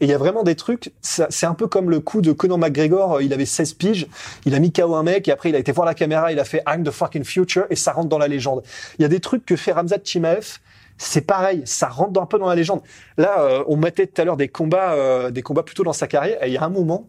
Et 0.00 0.04
il 0.04 0.08
y 0.08 0.12
a 0.12 0.18
vraiment 0.18 0.42
des 0.42 0.54
trucs. 0.54 0.92
C'est 1.00 1.46
un 1.46 1.54
peu 1.54 1.66
comme 1.66 1.90
le 1.90 2.00
coup 2.00 2.20
de 2.20 2.32
Conor 2.32 2.58
McGregor. 2.58 3.14
euh, 3.14 3.22
Il 3.22 3.32
avait 3.32 3.46
16 3.46 3.72
piges, 3.74 4.06
il 4.44 4.54
a 4.54 4.58
mis 4.58 4.72
KO 4.72 4.94
un 4.94 5.02
mec 5.02 5.28
et 5.28 5.32
après 5.32 5.48
il 5.48 5.56
a 5.56 5.58
été 5.58 5.72
voir 5.72 5.86
la 5.86 5.94
caméra, 5.94 6.32
il 6.32 6.38
a 6.38 6.44
fait 6.44 6.62
I'm 6.66 6.84
the 6.84 6.90
fucking 6.90 7.24
future 7.24 7.64
et 7.70 7.76
ça 7.76 7.92
rentre 7.92 8.08
dans 8.08 8.18
la 8.18 8.28
légende. 8.28 8.62
Il 8.98 9.02
y 9.02 9.04
a 9.04 9.08
des 9.08 9.20
trucs 9.20 9.46
que 9.46 9.56
fait 9.56 9.72
Ramzat 9.72 9.98
Chimaev. 10.04 10.58
C'est 10.98 11.22
pareil, 11.22 11.62
ça 11.64 11.88
rentre 11.88 12.20
un 12.20 12.26
peu 12.26 12.38
dans 12.38 12.48
la 12.48 12.54
légende. 12.54 12.82
Là, 13.16 13.40
euh, 13.40 13.64
on 13.66 13.76
mettait 13.76 14.06
tout 14.06 14.20
à 14.20 14.24
l'heure 14.24 14.36
des 14.36 14.48
combats, 14.48 14.92
euh, 14.92 15.30
des 15.30 15.42
combats 15.42 15.62
plutôt 15.62 15.82
dans 15.82 15.94
sa 15.94 16.06
carrière. 16.06 16.40
Et 16.44 16.48
il 16.48 16.52
y 16.52 16.58
a 16.58 16.62
un 16.62 16.68
moment, 16.68 17.08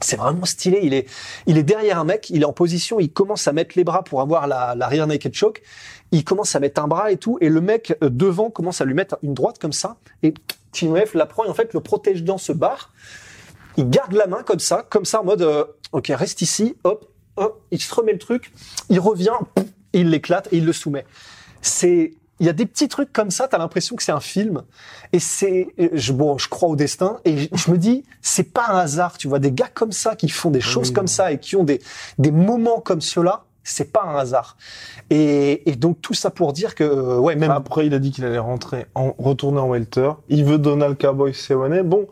c'est 0.00 0.16
vraiment 0.16 0.44
stylé. 0.44 0.80
Il 0.82 0.94
est, 0.94 1.08
il 1.46 1.58
est 1.58 1.62
derrière 1.62 1.98
un 1.98 2.04
mec, 2.04 2.30
il 2.30 2.42
est 2.42 2.46
en 2.46 2.52
position, 2.52 3.00
il 3.00 3.12
commence 3.12 3.46
à 3.48 3.52
mettre 3.52 3.72
les 3.76 3.84
bras 3.84 4.02
pour 4.02 4.20
avoir 4.20 4.46
la, 4.46 4.74
la 4.74 4.88
rear 4.88 5.06
naked 5.06 5.34
choke. 5.34 5.62
Il 6.12 6.24
commence 6.24 6.56
à 6.56 6.60
mettre 6.60 6.82
un 6.82 6.88
bras 6.88 7.12
et 7.12 7.16
tout, 7.16 7.38
et 7.40 7.48
le 7.48 7.60
mec 7.60 7.96
euh, 8.02 8.08
devant 8.10 8.50
commence 8.50 8.80
à 8.80 8.84
lui 8.84 8.94
mettre 8.94 9.18
une 9.22 9.34
droite 9.34 9.58
comme 9.58 9.72
ça. 9.72 9.96
Et 10.22 10.34
Chimaev 10.72 11.10
la 11.14 11.26
prend 11.26 11.44
et 11.44 11.48
en 11.48 11.54
fait 11.54 11.72
le 11.74 11.80
protège 11.80 12.24
dans 12.24 12.38
ce 12.38 12.52
bar. 12.52 12.92
Il 13.76 13.88
garde 13.88 14.12
la 14.12 14.26
main 14.26 14.42
comme 14.42 14.58
ça, 14.58 14.84
comme 14.88 15.04
ça 15.04 15.20
en 15.20 15.24
mode, 15.24 15.42
euh, 15.42 15.64
ok, 15.92 16.10
reste 16.14 16.42
ici, 16.42 16.76
hop, 16.84 17.06
hop, 17.36 17.62
il 17.70 17.80
se 17.80 17.94
remet 17.94 18.12
le 18.12 18.18
truc, 18.18 18.52
il 18.88 18.98
revient, 18.98 19.36
il 19.92 20.10
l'éclate 20.10 20.48
et 20.52 20.56
il 20.56 20.64
le 20.64 20.72
soumet. 20.72 21.06
C'est, 21.62 22.14
il 22.40 22.46
y 22.46 22.48
a 22.48 22.54
des 22.54 22.66
petits 22.66 22.88
trucs 22.88 23.12
comme 23.12 23.30
ça, 23.30 23.48
t'as 23.48 23.58
l'impression 23.58 23.96
que 23.96 24.02
c'est 24.02 24.12
un 24.12 24.20
film. 24.20 24.62
Et 25.12 25.18
c'est, 25.18 25.68
je, 25.92 26.12
bon, 26.12 26.38
je 26.38 26.48
crois 26.48 26.70
au 26.70 26.76
destin. 26.76 27.18
Et 27.26 27.36
je, 27.36 27.48
je 27.52 27.70
me 27.70 27.76
dis, 27.76 28.04
c'est 28.22 28.52
pas 28.52 28.66
un 28.70 28.78
hasard, 28.78 29.18
tu 29.18 29.28
vois, 29.28 29.38
des 29.38 29.52
gars 29.52 29.68
comme 29.72 29.92
ça 29.92 30.16
qui 30.16 30.28
font 30.28 30.50
des 30.50 30.62
choses 30.62 30.88
oui. 30.88 30.94
comme 30.94 31.06
ça 31.06 31.32
et 31.32 31.38
qui 31.38 31.54
ont 31.56 31.64
des, 31.64 31.80
des 32.18 32.30
moments 32.30 32.80
comme 32.80 33.02
ceux-là, 33.02 33.44
c'est 33.62 33.92
pas 33.92 34.04
un 34.04 34.16
hasard. 34.16 34.56
Et, 35.10 35.70
et 35.70 35.76
donc 35.76 36.00
tout 36.00 36.14
ça 36.14 36.30
pour 36.30 36.52
dire 36.52 36.74
que, 36.74 36.84
euh, 36.84 37.18
ouais, 37.18 37.36
même. 37.36 37.50
Après, 37.50 37.86
il 37.86 37.94
a 37.94 37.98
dit 37.98 38.10
qu'il 38.10 38.24
allait 38.24 38.38
rentrer, 38.38 38.86
en, 38.94 39.14
retourner 39.18 39.60
en 39.60 39.68
welter. 39.68 40.10
Il 40.28 40.44
veut 40.44 40.58
Donald 40.58 40.98
Cowboy 40.98 41.34
Cerrone. 41.34 41.82
Bon. 41.82 42.08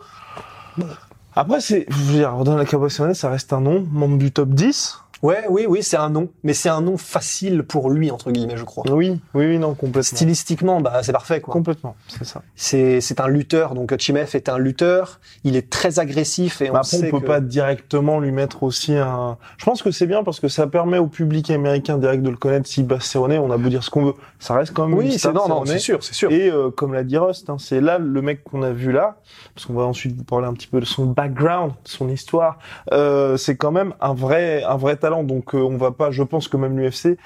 Après, 1.34 1.60
c'est, 1.60 1.86
je 1.88 1.96
veux 1.96 2.18
dire, 2.18 2.36
Donald 2.44 2.68
Cowboy 2.68 2.90
Cerrone, 2.90 3.14
ça 3.14 3.30
reste 3.30 3.52
un 3.52 3.60
nom, 3.60 3.86
membre 3.90 4.18
du 4.18 4.30
top 4.30 4.50
10. 4.50 4.98
Ouais, 5.22 5.44
oui, 5.48 5.66
oui, 5.68 5.82
c'est 5.82 5.96
un 5.96 6.10
nom, 6.10 6.28
mais 6.44 6.54
c'est 6.54 6.68
un 6.68 6.80
nom 6.80 6.96
facile 6.96 7.62
pour 7.64 7.90
lui 7.90 8.10
entre 8.10 8.30
guillemets, 8.30 8.56
je 8.56 8.64
crois. 8.64 8.84
Oui, 8.90 9.20
oui, 9.34 9.46
oui, 9.46 9.58
non, 9.58 9.74
complètement. 9.74 10.16
Stylistiquement, 10.16 10.80
bah 10.80 11.00
c'est 11.02 11.12
parfait 11.12 11.40
quoi. 11.40 11.52
Complètement, 11.52 11.96
c'est 12.06 12.24
ça. 12.24 12.42
C'est 12.54 13.00
c'est 13.00 13.20
un 13.20 13.26
lutteur, 13.26 13.74
donc 13.74 13.96
Chimef 13.98 14.34
est 14.34 14.48
un 14.48 14.58
lutteur. 14.58 15.18
Il 15.44 15.56
est 15.56 15.68
très 15.70 15.98
agressif 15.98 16.62
et 16.62 16.70
on 16.70 16.74
après, 16.74 16.84
sait 16.98 17.08
on 17.08 17.10
peut 17.18 17.20
que- 17.22 17.26
pas 17.26 17.40
directement 17.40 18.20
lui 18.20 18.30
mettre 18.30 18.62
aussi 18.62 18.94
un. 18.94 19.38
Je 19.56 19.64
pense 19.64 19.82
que 19.82 19.90
c'est 19.90 20.06
bien 20.06 20.22
parce 20.22 20.38
que 20.38 20.46
ça 20.48 20.66
permet 20.68 20.98
au 20.98 21.08
public 21.08 21.50
américain 21.50 21.98
direct 21.98 22.22
de 22.22 22.30
le 22.30 22.36
connaître. 22.36 22.68
Si 22.68 22.82
Bass 22.84 23.04
Cerrone, 23.04 23.32
on 23.38 23.50
a 23.50 23.56
beau 23.56 23.68
dire 23.68 23.82
ce 23.82 23.90
qu'on 23.90 24.04
veut, 24.04 24.14
ça 24.38 24.54
reste 24.54 24.72
quand 24.72 24.86
même 24.86 24.96
Oui, 24.96 25.18
c'est 25.18 25.32
non, 25.32 25.48
non, 25.48 25.64
c'est 25.66 25.78
sûr, 25.80 26.02
c'est 26.04 26.14
sûr. 26.14 26.30
Et 26.30 26.48
euh, 26.48 26.70
comme 26.70 26.94
l'a 26.94 27.02
dit 27.02 27.18
Rust, 27.18 27.50
hein, 27.50 27.56
c'est 27.58 27.80
là 27.80 27.98
le 27.98 28.22
mec 28.22 28.44
qu'on 28.44 28.62
a 28.62 28.70
vu 28.70 28.92
là, 28.92 29.16
parce 29.56 29.66
qu'on 29.66 29.74
va 29.74 29.82
ensuite 29.82 30.16
vous 30.16 30.22
parler 30.24 30.46
un 30.46 30.52
petit 30.52 30.68
peu 30.68 30.78
de 30.78 30.84
son 30.84 31.06
background, 31.06 31.72
de 31.84 31.88
son 31.88 32.08
histoire. 32.08 32.58
Euh, 32.92 33.36
c'est 33.36 33.56
quand 33.56 33.72
même 33.72 33.94
un 34.00 34.14
vrai, 34.14 34.62
un 34.62 34.76
vrai 34.76 34.94
talent. 34.94 35.07
Donc 35.24 35.54
euh, 35.54 35.58
on 35.58 35.76
va 35.76 35.90
pas, 35.90 36.10
je 36.10 36.22
pense 36.22 36.48
que 36.48 36.56
même 36.56 36.78
l'UFC, 36.78 37.18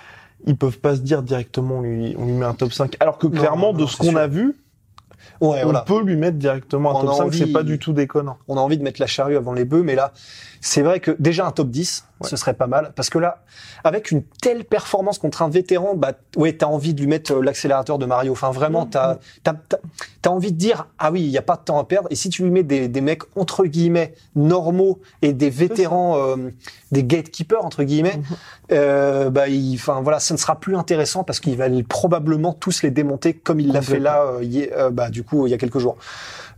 ils 0.46 0.56
peuvent 0.56 0.78
pas 0.78 0.96
se 0.96 1.00
dire 1.00 1.22
directement 1.22 1.78
on 1.78 1.82
lui, 1.82 2.14
on 2.18 2.26
lui 2.26 2.32
met 2.32 2.46
un 2.46 2.54
top 2.54 2.72
5. 2.72 2.96
Alors 3.00 3.18
que 3.18 3.26
Non, 3.26 3.32
clairement, 3.32 3.72
non, 3.72 3.78
de 3.78 3.86
ce 3.86 3.96
qu'on 3.96 4.16
a 4.16 4.26
vu, 4.26 4.54
Ouais, 5.40 5.60
on 5.60 5.64
voilà. 5.64 5.80
peut 5.80 6.02
lui 6.02 6.16
mettre 6.16 6.38
directement 6.38 6.90
un 6.90 6.94
On 6.94 7.00
top 7.02 7.10
a 7.10 7.14
5. 7.14 7.22
envie- 7.24 7.38
C'est 7.38 7.52
pas 7.52 7.62
du 7.62 7.78
tout 7.78 7.92
déconnant. 7.92 8.38
On 8.48 8.56
a 8.56 8.60
envie 8.60 8.78
de 8.78 8.82
mettre 8.82 9.00
la 9.00 9.06
charrue 9.06 9.36
avant 9.36 9.52
les 9.52 9.64
bœufs, 9.64 9.82
mais 9.82 9.94
là, 9.94 10.12
c'est 10.60 10.82
vrai 10.82 11.00
que 11.00 11.10
déjà 11.18 11.46
un 11.46 11.50
top 11.50 11.68
10, 11.70 12.04
Ouais. 12.20 12.28
ce 12.28 12.36
serait 12.36 12.54
pas 12.54 12.68
mal. 12.68 12.92
Parce 12.94 13.10
que 13.10 13.18
là, 13.18 13.42
avec 13.82 14.12
une 14.12 14.22
telle 14.22 14.64
performance 14.64 15.18
contre 15.18 15.42
un 15.42 15.48
vétéran, 15.48 15.94
bah, 15.96 16.12
ouais, 16.36 16.52
t'as 16.52 16.66
envie 16.66 16.94
de 16.94 17.00
lui 17.00 17.08
mettre 17.08 17.32
euh, 17.32 17.42
l'accélérateur 17.42 17.98
de 17.98 18.06
Mario. 18.06 18.30
Enfin, 18.30 18.52
vraiment, 18.52 18.82
Mhm. 18.84 18.90
t'as, 18.90 19.18
t'as, 19.42 19.54
t'as, 19.68 19.78
t'as 20.22 20.30
envie 20.30 20.52
de 20.52 20.56
dire, 20.56 20.86
ah 21.00 21.10
oui, 21.10 21.22
il 21.22 21.30
y 21.30 21.38
a 21.38 21.42
pas 21.42 21.56
de 21.56 21.62
temps 21.62 21.80
à 21.80 21.84
perdre. 21.84 22.06
Et 22.12 22.14
si 22.14 22.28
tu 22.28 22.44
lui 22.44 22.50
mets 22.52 22.62
des, 22.62 22.86
des 22.86 23.00
mecs, 23.00 23.22
entre 23.34 23.64
guillemets, 23.66 24.14
normaux 24.36 25.00
et 25.22 25.32
des 25.32 25.50
vétérans, 25.50 26.16
euh, 26.16 26.36
des 26.92 27.02
gatekeepers, 27.02 27.64
entre 27.64 27.82
guillemets, 27.82 28.18
Mhm. 28.18 28.22
euh, 28.70 29.30
bah, 29.30 29.44
enfin, 29.74 30.00
voilà, 30.02 30.20
ça 30.20 30.32
ne 30.34 30.38
sera 30.38 30.60
plus 30.60 30.76
intéressant 30.76 31.24
parce 31.24 31.40
qu'il 31.40 31.56
va 31.56 31.66
probablement 31.88 32.52
tous 32.52 32.82
les 32.84 32.90
démonter 32.92 33.34
comme 33.34 33.58
il 33.58 33.72
l'a 33.72 33.82
fait 33.82 33.98
là, 33.98 34.22
euh, 34.22 34.44
euh, 34.76 34.90
bah, 34.90 35.10
du 35.12 35.22
coup, 35.22 35.46
il 35.46 35.50
y 35.50 35.54
a 35.54 35.58
quelques 35.58 35.78
jours. 35.78 35.96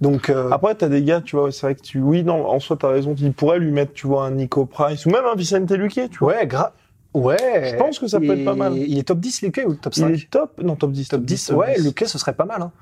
Donc, 0.01 0.31
euh, 0.31 0.49
Après, 0.51 0.75
t'as 0.75 0.89
des 0.89 1.03
gars, 1.03 1.21
tu 1.21 1.37
vois, 1.37 1.53
c'est 1.53 1.67
vrai 1.67 1.75
que 1.75 1.83
tu, 1.83 2.01
oui, 2.01 2.25
non, 2.25 2.49
en 2.49 2.59
soi, 2.61 2.77
t'as 2.81 2.89
raison. 2.89 3.15
Il 3.19 3.33
pourrait 3.35 3.59
lui 3.59 3.71
mettre, 3.71 3.93
tu 3.93 4.07
vois, 4.07 4.25
un 4.27 4.31
Nico 4.31 4.65
Price 4.65 5.05
ou 5.07 5.11
même 5.11 5.25
un 5.31 5.35
Vicente 5.37 5.71
Luque, 5.73 6.01
tu 6.11 6.19
vois. 6.21 6.35
Ouais, 6.35 6.47
gra... 6.47 6.73
Ouais. 7.13 7.71
Je 7.71 7.77
pense 7.77 7.99
que 8.01 8.09
ça 8.09 8.19
peut 8.19 8.31
être 8.37 8.45
pas 8.45 8.55
mal. 8.57 8.77
Il 8.77 8.99
est 8.99 9.05
top 9.05 9.21
10, 9.21 9.43
Luque, 9.43 9.61
ou 9.67 9.75
top 9.75 9.95
5 9.95 10.09
Il 10.09 10.15
est 10.17 10.31
top, 10.31 10.61
non, 10.63 10.75
top 10.75 10.91
10. 10.91 11.09
Top 11.09 11.23
10, 11.23 11.51
ouais, 11.51 11.79
Luque, 11.79 12.05
ce 12.07 12.19
serait 12.19 12.33
pas 12.33 12.45
mal. 12.45 12.63
Hein. 12.63 12.73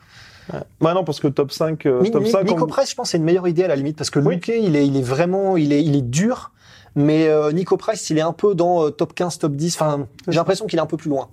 Bah 0.80 0.92
non, 0.94 1.04
parce 1.04 1.20
que 1.20 1.28
top 1.28 1.52
5, 1.52 1.84
euh, 1.86 2.02
top 2.10 2.22
Mi- 2.22 2.30
5, 2.30 2.44
Nico 2.48 2.64
on- 2.64 2.66
Price, 2.66 2.90
je 2.90 2.94
pense, 2.94 3.10
c'est 3.10 3.18
une 3.18 3.24
meilleure 3.24 3.46
idée 3.46 3.64
à 3.64 3.68
la 3.68 3.76
limite, 3.76 3.96
parce 3.96 4.10
que 4.10 4.18
Oui. 4.18 4.34
Luque, 4.34 4.48
il 4.48 4.74
est, 4.74 4.86
il 4.86 4.96
est 4.96 5.02
vraiment, 5.02 5.56
il 5.56 5.72
est, 5.72 5.84
il 5.84 5.94
est 5.96 6.02
dur, 6.02 6.50
mais 6.96 7.28
euh, 7.28 7.52
Nico 7.52 7.76
Price, 7.76 8.10
il 8.10 8.18
est 8.18 8.22
un 8.22 8.32
peu 8.32 8.54
dans 8.54 8.86
euh, 8.86 8.90
top 8.90 9.14
15, 9.14 9.38
top 9.38 9.52
10. 9.52 9.74
Enfin, 9.80 10.06
j'ai 10.28 10.36
l'impression 10.36 10.66
qu'il 10.66 10.78
est 10.78 10.82
un 10.82 10.86
peu 10.86 10.96
plus 10.96 11.10
loin. 11.10 11.28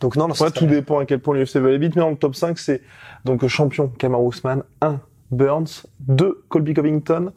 Donc 0.00 0.16
non, 0.16 0.28
Ouais, 0.28 0.50
tout 0.50 0.66
dépend 0.66 0.98
à 0.98 1.04
quel 1.06 1.20
point 1.20 1.36
l'UFC 1.36 1.56
veut 1.56 1.68
aller 1.68 1.78
vite, 1.78 1.96
mais 1.96 2.00
dans 2.00 2.10
le 2.10 2.16
top 2.16 2.34
5, 2.34 2.58
c'est 2.58 2.82
donc 3.24 3.46
champion 3.46 3.88
Kamar 3.88 4.22
Ousmane, 4.22 4.62
1 4.80 5.00
Burns, 5.30 5.86
2 6.00 6.44
Colby 6.48 6.74
Covington, 6.74 7.32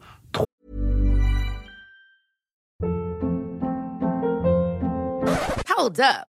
Hold 5.82 6.00
up. 6.00 6.31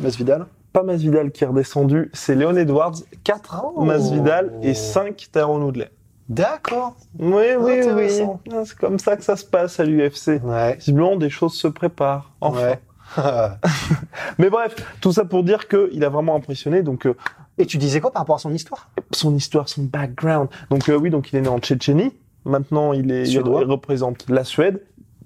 Masvidal. 0.00 0.46
pas 0.72 0.82
Masvidal 0.82 1.30
qui 1.30 1.44
est 1.44 1.46
redescendu, 1.46 2.10
c'est 2.12 2.34
Leon 2.34 2.56
Edwards, 2.56 2.94
4 3.24 3.64
Oh. 3.74 3.82
Masvidal 3.84 4.52
et 4.62 4.74
5 4.74 5.28
Tyrone 5.32 5.62
Woodley. 5.62 5.90
D'accord. 6.28 6.94
Oui, 7.18 7.44
oui, 7.58 7.80
oui. 7.94 8.20
Ah, 8.52 8.62
C'est 8.64 8.78
comme 8.78 8.98
ça 9.00 9.16
que 9.16 9.24
ça 9.24 9.34
se 9.36 9.44
passe 9.44 9.80
à 9.80 9.84
l'UFC. 9.84 10.40
Ouais. 10.44 10.76
Visiblement, 10.76 11.16
des 11.16 11.28
choses 11.30 11.54
se 11.54 11.66
préparent. 11.66 12.30
Enfin. 12.40 12.68
Ouais. 12.68 12.78
Mais 14.38 14.48
bref, 14.50 14.76
tout 15.00 15.12
ça 15.12 15.24
pour 15.24 15.42
dire 15.42 15.66
qu'il 15.66 16.04
a 16.04 16.08
vraiment 16.08 16.36
impressionné. 16.36 16.82
Donc, 16.84 17.06
euh, 17.06 17.16
Et 17.58 17.66
tu 17.66 17.78
disais 17.78 18.00
quoi 18.00 18.12
par 18.12 18.22
rapport 18.22 18.36
à 18.36 18.38
son 18.38 18.52
histoire? 18.54 18.88
son 19.12 19.34
histoire, 19.34 19.68
son 19.68 19.82
background. 19.82 20.48
Donc 20.70 20.88
euh, 20.88 20.94
oui, 20.96 21.10
donc 21.10 21.32
il 21.32 21.36
est 21.36 21.40
né 21.40 21.48
en 21.48 21.58
Tchétchénie. 21.58 22.12
Maintenant, 22.44 22.92
il 22.92 23.10
est 23.10 23.24
il 23.28 23.40
représente 23.40 24.28
la 24.30 24.44
Suède, 24.44 24.80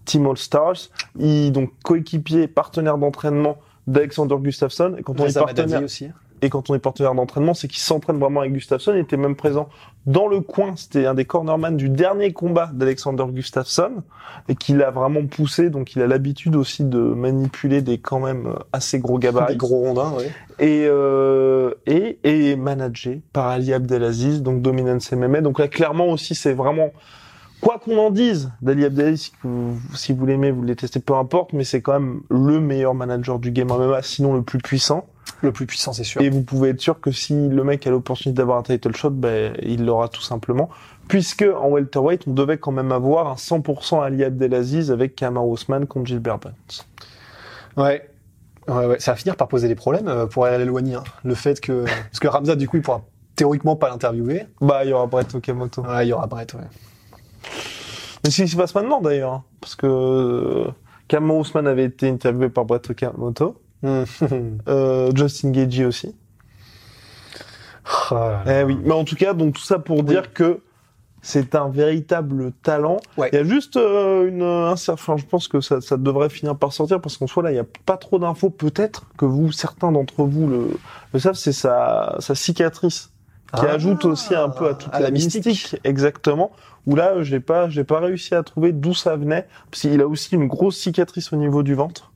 Team 0.07 0.27
All 0.27 0.39
Stars. 0.39 0.89
Il 1.19 1.53
donc 1.53 1.71
coéquipier, 1.85 2.49
partenaire 2.49 2.97
d'entraînement 2.97 3.59
d'Alexander 3.87 4.37
Gustafsson. 4.41 4.95
Et 4.99 5.03
quand 5.03 5.21
on 5.21 5.27
est 5.27 5.35
partenaire, 5.35 5.83
aussi. 5.83 6.11
et 6.43 6.51
quand 6.51 6.71
on 6.71 6.75
est 6.75 6.79
partenaire 6.79 7.15
d'entraînement, 7.15 7.55
c'est 7.55 7.69
qu'il 7.69 7.81
s'entraîne 7.81 8.19
vraiment 8.19 8.41
avec 8.41 8.53
Gustafsson. 8.53 8.93
Il 8.95 9.01
était 9.01 9.17
même 9.17 9.37
présent 9.37 9.69
dans 10.07 10.27
le 10.27 10.41
coin. 10.41 10.75
C'était 10.77 11.07
un 11.07 11.15
des 11.15 11.25
cornerman 11.25 11.77
du 11.77 11.89
dernier 11.89 12.33
combat 12.33 12.71
d'Alexander 12.73 13.25
Gustafsson 13.29 14.03
et 14.49 14.55
qu'il 14.55 14.83
a 14.83 14.91
vraiment 14.91 15.25
poussé. 15.27 15.71
Donc 15.71 15.95
il 15.95 16.03
a 16.03 16.07
l'habitude 16.07 16.57
aussi 16.57 16.85
de 16.85 16.99
manipuler 16.99 17.83
des 17.83 17.99
quand 17.99 18.21
même 18.21 18.55
assez 18.73 18.99
gros 18.99 19.19
gabarits 19.19 19.53
Des 19.53 19.59
gros 19.59 19.81
rondins, 19.81 20.13
ouais. 20.13 20.31
et, 20.59 20.87
euh, 20.89 21.75
et, 21.87 22.19
et 22.25 22.57
managé 22.57 23.23
par 23.33 23.49
Ali 23.49 23.73
Abdelaziz, 23.73 24.43
donc 24.43 24.63
Dominance 24.63 25.13
MMA. 25.13 25.41
Donc 25.41 25.59
là, 25.59 25.69
clairement 25.69 26.09
aussi, 26.09 26.35
c'est 26.35 26.55
vraiment, 26.55 26.91
quoi 27.65 27.79
qu'on 27.79 27.99
en 27.99 28.11
dise 28.11 28.53
d'Ali 28.61 28.85
Abdelaziz, 28.85 29.23
si 29.23 29.33
vous, 29.43 29.79
si 29.95 30.13
vous 30.13 30.27
l'aimez, 30.27 30.51
vous 30.51 30.61
le 30.61 30.69
détestez, 30.69 31.01
peu 31.01 31.15
importe, 31.15 31.55
mais 31.55 31.65
c'est 31.65 31.81
quand 31.81 31.95
même 31.95 32.21
le 32.29 32.61
meilleur 32.61 32.95
manager 32.95 33.39
du 33.39 33.51
game 33.51 33.69
MMA, 33.69 34.03
sinon 34.03 34.35
le 34.35 34.43
plus 34.43 34.59
puissant. 34.59 35.07
Le 35.41 35.51
plus 35.51 35.67
puissant, 35.67 35.93
c'est 35.95 36.05
sûr. 36.05 36.21
Et 36.21 36.29
vous 36.29 36.43
pouvez 36.43 36.71
être 36.71 36.81
sûr 36.81 37.01
que 37.01 37.11
si 37.11 37.49
le 37.49 37.65
mec 37.65 37.87
a 37.87 37.91
l'opportunité 37.91 38.37
d'avoir 38.37 38.59
un 38.59 38.63
title 38.63 38.95
shot, 38.95 39.11
ben, 39.11 39.55
il 39.63 39.85
l'aura 39.85 40.09
tout 40.09 40.21
simplement. 40.21 40.69
Puisque 41.09 41.43
en 41.43 41.69
welterweight, 41.69 42.27
on 42.27 42.33
devait 42.33 42.59
quand 42.59 42.73
même 42.73 42.93
avoir 42.93 43.29
un 43.29 43.35
100% 43.35 44.03
Ali 44.03 44.25
Abdelaziz 44.25 44.91
avec 44.91 45.17
Kamar 45.17 45.45
contre 45.89 46.07
Gilbert 46.07 46.39
Burns. 46.39 46.85
Ouais. 47.77 48.09
Ouais, 48.69 48.87
ouais. 48.87 49.01
Ça 49.01 49.13
va 49.13 49.17
finir 49.17 49.37
par 49.37 49.49
poser 49.49 49.69
des 49.69 49.75
problèmes 49.75 50.09
euh, 50.09 50.27
pour 50.27 50.45
aller 50.45 50.59
l'éloigner. 50.59 50.95
Hein. 50.95 51.05
Le 51.25 51.35
fait 51.35 51.61
que, 51.61 51.85
parce 51.85 52.21
que 52.21 52.29
Ramza, 52.29 52.57
du 52.57 52.69
coup, 52.69 52.77
il 52.77 52.83
pourra 52.83 53.03
théoriquement 53.37 53.77
pas 53.77 53.89
l'interviewer. 53.89 54.47
Bah, 54.61 54.85
il 54.85 54.91
y 54.91 54.93
aura 54.93 55.07
Brett 55.07 55.35
Okamoto. 55.35 55.83
Ouais, 55.83 56.07
il 56.07 56.11
y 56.11 56.13
aura 56.13 56.27
Brett, 56.27 56.55
ouais. 56.55 56.61
Mais 58.25 58.31
c'est 58.31 58.39
ce 58.39 58.43
qui 58.43 58.49
se 58.49 58.57
passe 58.57 58.75
maintenant 58.75 59.01
d'ailleurs, 59.01 59.33
hein, 59.33 59.45
parce 59.61 59.75
que 59.75 59.87
euh, 59.87 60.65
Cameron 61.09 61.41
Ousmane 61.41 61.67
avait 61.67 61.85
été 61.85 62.09
interviewé 62.09 62.49
par 62.49 62.65
Brett 62.65 62.89
Okamoto, 62.91 63.61
euh, 63.85 65.11
Justin 65.15 65.51
Gagey 65.51 65.85
aussi. 65.85 66.15
Oh 68.11 68.15
là 68.15 68.43
là. 68.45 68.61
Eh 68.61 68.65
oui, 68.65 68.79
mais 68.83 68.93
en 68.95 69.05
tout 69.05 69.17
cas, 69.17 69.35
donc 69.35 69.55
tout 69.55 69.63
ça 69.63 69.79
pour 69.79 70.03
dire 70.03 70.33
que 70.33 70.61
c'est 71.21 71.55
un 71.55 71.69
véritable 71.69 72.53
talent. 72.63 72.99
Ouais. 73.17 73.29
Il 73.33 73.37
y 73.37 73.39
a 73.39 73.45
juste 73.45 73.77
euh, 73.77 74.29
une 74.29 74.43
inser- 74.43 74.93
enfin, 74.93 75.17
je 75.17 75.25
pense 75.25 75.49
que 75.49 75.61
ça, 75.61 75.81
ça 75.81 75.97
devrait 75.97 76.29
finir 76.31 76.57
par 76.57 76.73
sortir 76.73 77.01
parce 77.01 77.17
qu'en 77.17 77.27
soi 77.27 77.43
là, 77.43 77.53
il 77.53 77.57
y 77.57 77.59
a 77.61 77.65
pas 77.87 77.97
trop 77.97 78.19
d'infos. 78.19 78.51
Peut-être 78.51 79.05
que 79.17 79.25
vous, 79.25 79.53
certains 79.53 79.91
d'entre 79.93 80.25
vous 80.25 80.47
le, 80.47 80.71
le 81.13 81.19
savent, 81.19 81.35
c'est 81.35 81.53
sa, 81.53 82.17
sa 82.19 82.35
cicatrice 82.35 83.11
qui 83.55 83.65
Ah, 83.67 83.73
ajoute 83.73 84.05
aussi 84.05 84.35
un 84.35 84.49
peu 84.49 84.69
à 84.69 84.75
toute 84.75 84.93
à 84.95 84.99
la, 84.99 85.07
la 85.07 85.11
mystique. 85.11 85.47
mystique. 85.47 85.81
exactement. 85.85 86.53
Où 86.87 86.97
là, 86.97 87.23
j'ai 87.23 87.41
pas, 87.41 87.69
j'ai 87.69 87.85
pas 87.85 88.01
réussi 88.01 88.35
à 88.35 88.43
trouver 88.43 88.73
d'où 88.73 88.95
ça 88.95 89.17
venait, 89.17 89.47
parce 89.71 89.83
qu'il 89.83 90.01
a 90.01 90.07
aussi 90.07 90.35
une 90.35 90.47
grosse 90.47 90.77
cicatrice 90.77 91.33
au 91.33 91.37
niveau 91.37 91.63
du 91.63 91.75
ventre. 91.75 92.13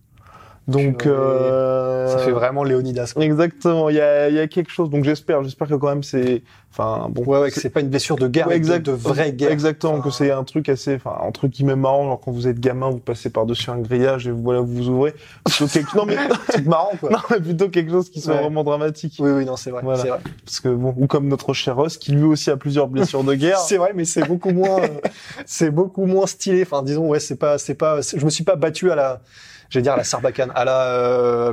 Donc, 0.68 1.06
euh, 1.06 2.06
Ça 2.08 2.18
fait 2.18 2.30
vraiment 2.30 2.62
Léonidas. 2.62 3.12
quoi. 3.14 3.24
Exactement, 3.24 3.88
il 3.88 3.96
y 3.96 4.00
a, 4.00 4.28
y 4.28 4.38
a 4.38 4.46
quelque 4.46 4.70
chose. 4.70 4.90
Donc 4.90 5.02
j'espère, 5.04 5.42
j'espère 5.42 5.66
que 5.66 5.74
quand 5.74 5.88
même 5.88 6.02
c'est, 6.02 6.42
enfin 6.70 7.08
bon. 7.10 7.24
Ouais, 7.24 7.40
ouais, 7.40 7.50
que 7.50 7.58
c'est 7.58 7.70
pas 7.70 7.80
une 7.80 7.88
blessure 7.88 8.16
de 8.16 8.28
guerre, 8.28 8.48
Ouais, 8.48 8.56
exact- 8.56 8.84
de, 8.84 8.92
vraie 8.92 9.32
guerre. 9.32 9.50
Exactement, 9.50 9.94
Enfin, 9.94 10.02
que 10.02 10.10
c'est 10.10 10.30
un 10.30 10.44
truc 10.44 10.68
assez, 10.68 10.96
enfin, 10.96 11.16
un 11.26 11.30
truc 11.32 11.52
qui 11.52 11.64
m'est 11.64 11.74
marrant, 11.74 12.04
genre 12.04 12.20
quand 12.20 12.32
vous 12.32 12.46
êtes 12.48 12.60
gamin, 12.60 12.90
vous 12.90 12.98
passez 12.98 13.30
par-dessus 13.30 13.70
un 13.70 13.78
grillage 13.78 14.28
et 14.28 14.30
voilà, 14.30 14.60
vous 14.60 14.74
vous 14.74 14.88
ouvrez. 14.90 15.14
Plutôt 15.46 15.66
quelque... 15.68 15.96
non, 15.96 16.04
mais, 16.04 16.16
C'est 16.50 16.66
marrant, 16.66 16.92
quoi. 17.00 17.10
non, 17.10 17.18
mais 17.30 17.40
plutôt 17.40 17.68
quelque 17.70 17.90
chose 17.90 18.10
qui 18.10 18.20
soit 18.20 18.34
Ouais. 18.34 18.42
vraiment 18.42 18.62
dramatique. 18.62 19.14
Oui, 19.20 19.30
oui, 19.30 19.44
non, 19.46 19.56
c'est 19.56 19.70
vrai. 19.70 19.80
Voilà. 19.82 20.02
C'est 20.02 20.08
vrai. 20.08 20.18
Parce 20.44 20.60
que 20.60 20.68
bon, 20.68 20.94
ou 20.98 21.06
comme 21.06 21.28
notre 21.28 21.54
cher 21.54 21.76
Ross, 21.76 21.96
qui 21.96 22.12
lui 22.12 22.24
aussi 22.24 22.50
a 22.50 22.58
plusieurs 22.58 22.88
blessures 22.88 23.24
de 23.24 23.34
guerre. 23.34 23.58
C'est 23.66 23.78
vrai, 23.78 23.92
mais 23.94 24.04
c'est 24.04 24.26
beaucoup 24.28 24.50
moins, 24.50 24.80
euh, 24.82 24.88
c'est 25.46 25.70
beaucoup 25.70 26.04
moins 26.04 26.26
stylé. 26.26 26.62
Enfin, 26.62 26.82
disons, 26.82 27.08
ouais, 27.08 27.20
c'est 27.20 27.36
pas, 27.36 27.56
c'est 27.56 27.74
pas, 27.74 28.00
je 28.02 28.22
me 28.24 28.30
suis 28.30 28.44
pas 28.44 28.56
battu 28.56 28.90
à 28.90 28.94
la, 28.96 29.20
je 29.68 29.78
vais 29.78 29.82
dire 29.82 29.92
à 29.92 29.96
la 29.96 30.04
Sarbacane, 30.04 30.52
à 30.54 30.64
la, 30.64 30.82
euh, 30.82 31.52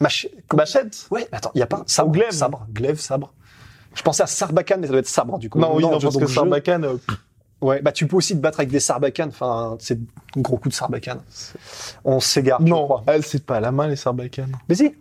mach... 0.00 0.26
Machette. 0.54 1.06
Ouais, 1.10 1.26
attends, 1.32 1.52
il 1.54 1.58
y 1.58 1.62
a 1.62 1.66
pas 1.66 1.82
sabre, 1.86 2.12
glaive. 2.12 2.30
sabre, 2.30 2.66
glaive, 2.72 3.00
sabre. 3.00 3.32
Je 3.94 4.02
pensais 4.02 4.22
à 4.22 4.26
Sarbacane, 4.26 4.80
mais 4.80 4.86
ça 4.86 4.92
doit 4.92 5.00
être 5.00 5.08
sabre 5.08 5.38
du 5.38 5.48
coup. 5.48 5.58
Non, 5.58 5.74
oui, 5.76 5.82
non, 5.82 5.98
parce 5.98 6.16
que 6.16 6.26
Sarbacane, 6.26 6.84
euh, 6.84 6.96
Ouais, 7.64 7.80
bah 7.80 7.92
tu 7.92 8.06
peux 8.06 8.16
aussi 8.16 8.34
te 8.34 8.40
battre 8.40 8.60
avec 8.60 8.70
des 8.70 8.78
sarbacanes. 8.78 9.30
Enfin, 9.30 9.76
c'est 9.78 9.98
un 10.36 10.40
gros 10.40 10.58
coup 10.58 10.68
de 10.68 10.74
sarbacane. 10.74 11.20
On 12.04 12.20
s'égare, 12.20 12.60
non, 12.60 12.84
crois. 12.84 13.04
elle 13.06 13.24
c'est 13.24 13.44
pas 13.44 13.56
à 13.56 13.60
la 13.60 13.72
main 13.72 13.88
les 13.88 13.96
Sarbacanes. 13.96 14.52
Mais 14.68 14.74
si. 14.74 14.94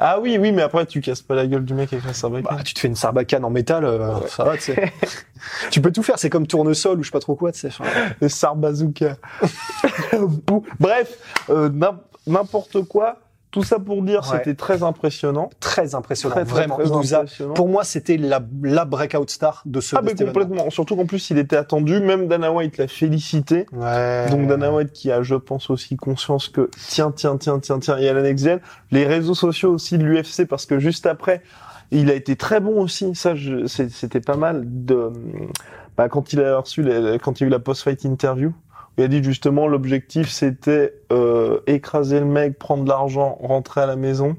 Ah 0.00 0.18
oui, 0.20 0.36
oui, 0.40 0.50
mais 0.50 0.62
après 0.62 0.84
tu 0.86 1.00
casses 1.00 1.22
pas 1.22 1.36
la 1.36 1.46
gueule 1.46 1.64
du 1.64 1.74
mec 1.74 1.92
avec 1.92 2.04
la 2.04 2.12
Sarbacane. 2.12 2.56
Bah, 2.56 2.62
tu 2.64 2.74
te 2.74 2.80
fais 2.80 2.88
une 2.88 2.96
sarbacane 2.96 3.44
en 3.44 3.50
métal, 3.50 3.84
euh, 3.84 4.26
ça 4.26 4.42
va, 4.42 4.56
tu 4.56 4.64
sais. 4.64 4.92
tu 5.70 5.80
peux 5.80 5.92
tout 5.92 6.02
faire, 6.02 6.18
c'est 6.18 6.30
comme 6.30 6.46
tournesol 6.46 6.98
ou 6.98 7.02
je 7.04 7.08
sais 7.08 7.12
pas 7.12 7.20
trop 7.20 7.36
quoi, 7.36 7.52
tu 7.52 7.60
sais. 7.60 7.68
Enfin, 7.68 7.84
Le 8.20 8.28
Sarbazooka. 8.28 9.16
Bref, 10.80 11.18
euh, 11.50 11.68
n'im- 11.68 12.00
n'importe 12.26 12.82
quoi. 12.84 13.16
Tout 13.50 13.62
ça 13.62 13.78
pour 13.78 14.02
dire, 14.02 14.20
Ouais. 14.30 14.36
c'était 14.38 14.54
très 14.54 14.82
impressionnant. 14.82 15.48
très 15.58 15.94
impressionnant, 15.94 16.34
Très, 16.34 16.44
très, 16.44 16.52
vraiment. 16.52 16.74
très 16.76 16.84
Il 16.84 16.92
nous 16.92 17.14
a- 17.14 17.18
impressionnant. 17.20 17.54
pour 17.54 17.66
moi, 17.68 17.82
c'était 17.82 18.18
la, 18.18 18.42
la 18.62 18.84
breakout 18.84 19.30
star 19.30 19.62
de 19.64 19.80
ce 19.80 19.96
Ah, 19.96 20.02
mais 20.04 20.14
complètement. 20.14 20.68
Surtout 20.68 20.96
qu'en 20.96 21.06
plus, 21.06 21.30
il 21.30 21.38
était 21.38 21.56
attendu. 21.56 21.98
Même 22.00 22.28
Dana 22.28 22.52
White 22.52 22.76
l'a 22.76 22.88
félicité. 22.88 23.64
Ouais. 23.72 24.26
Donc 24.30 24.46
Dana 24.48 24.70
White 24.70 24.92
qui 24.92 25.10
a, 25.10 25.22
je 25.22 25.34
pense, 25.34 25.70
aussi 25.70 25.96
conscience 25.96 26.50
que 26.50 26.68
tiens, 26.88 27.10
tiens, 27.10 27.38
tiens, 27.38 27.58
tiens, 27.58 27.78
tiens, 27.78 27.96
il 27.98 28.04
y 28.04 28.08
a 28.08 28.12
la 28.12 28.20
next 28.20 28.44
gen. 28.44 28.60
Les 28.90 29.06
réseaux 29.06 29.34
sociaux 29.34 29.72
aussi 29.72 29.96
de 29.96 30.04
l'UFC 30.04 30.44
parce 30.46 30.66
que 30.66 30.78
juste 30.78 31.06
après, 31.06 31.40
il 31.90 32.10
a 32.10 32.14
été 32.14 32.36
très 32.36 32.60
bon 32.60 32.82
aussi. 32.82 33.14
Ça, 33.14 33.32
c'était 33.66 34.20
pas 34.20 34.36
mal 34.36 34.62
de, 34.66 35.10
bah, 35.96 36.10
quand 36.10 36.34
il 36.34 36.42
a 36.42 36.58
reçu, 36.58 36.82
les- 36.82 37.18
quand 37.18 37.40
il 37.40 37.44
y 37.44 37.46
a 37.46 37.46
eu 37.46 37.50
la 37.50 37.60
post-fight 37.60 38.04
interview. 38.04 38.52
Il 38.98 39.04
a 39.04 39.08
dit 39.08 39.22
justement 39.22 39.68
l'objectif 39.68 40.28
c'était 40.28 40.92
euh, 41.12 41.60
écraser 41.68 42.18
le 42.18 42.26
mec, 42.26 42.58
prendre 42.58 42.82
de 42.84 42.88
l'argent, 42.88 43.38
rentrer 43.40 43.80
à 43.80 43.86
la 43.86 43.96
maison. 43.96 44.36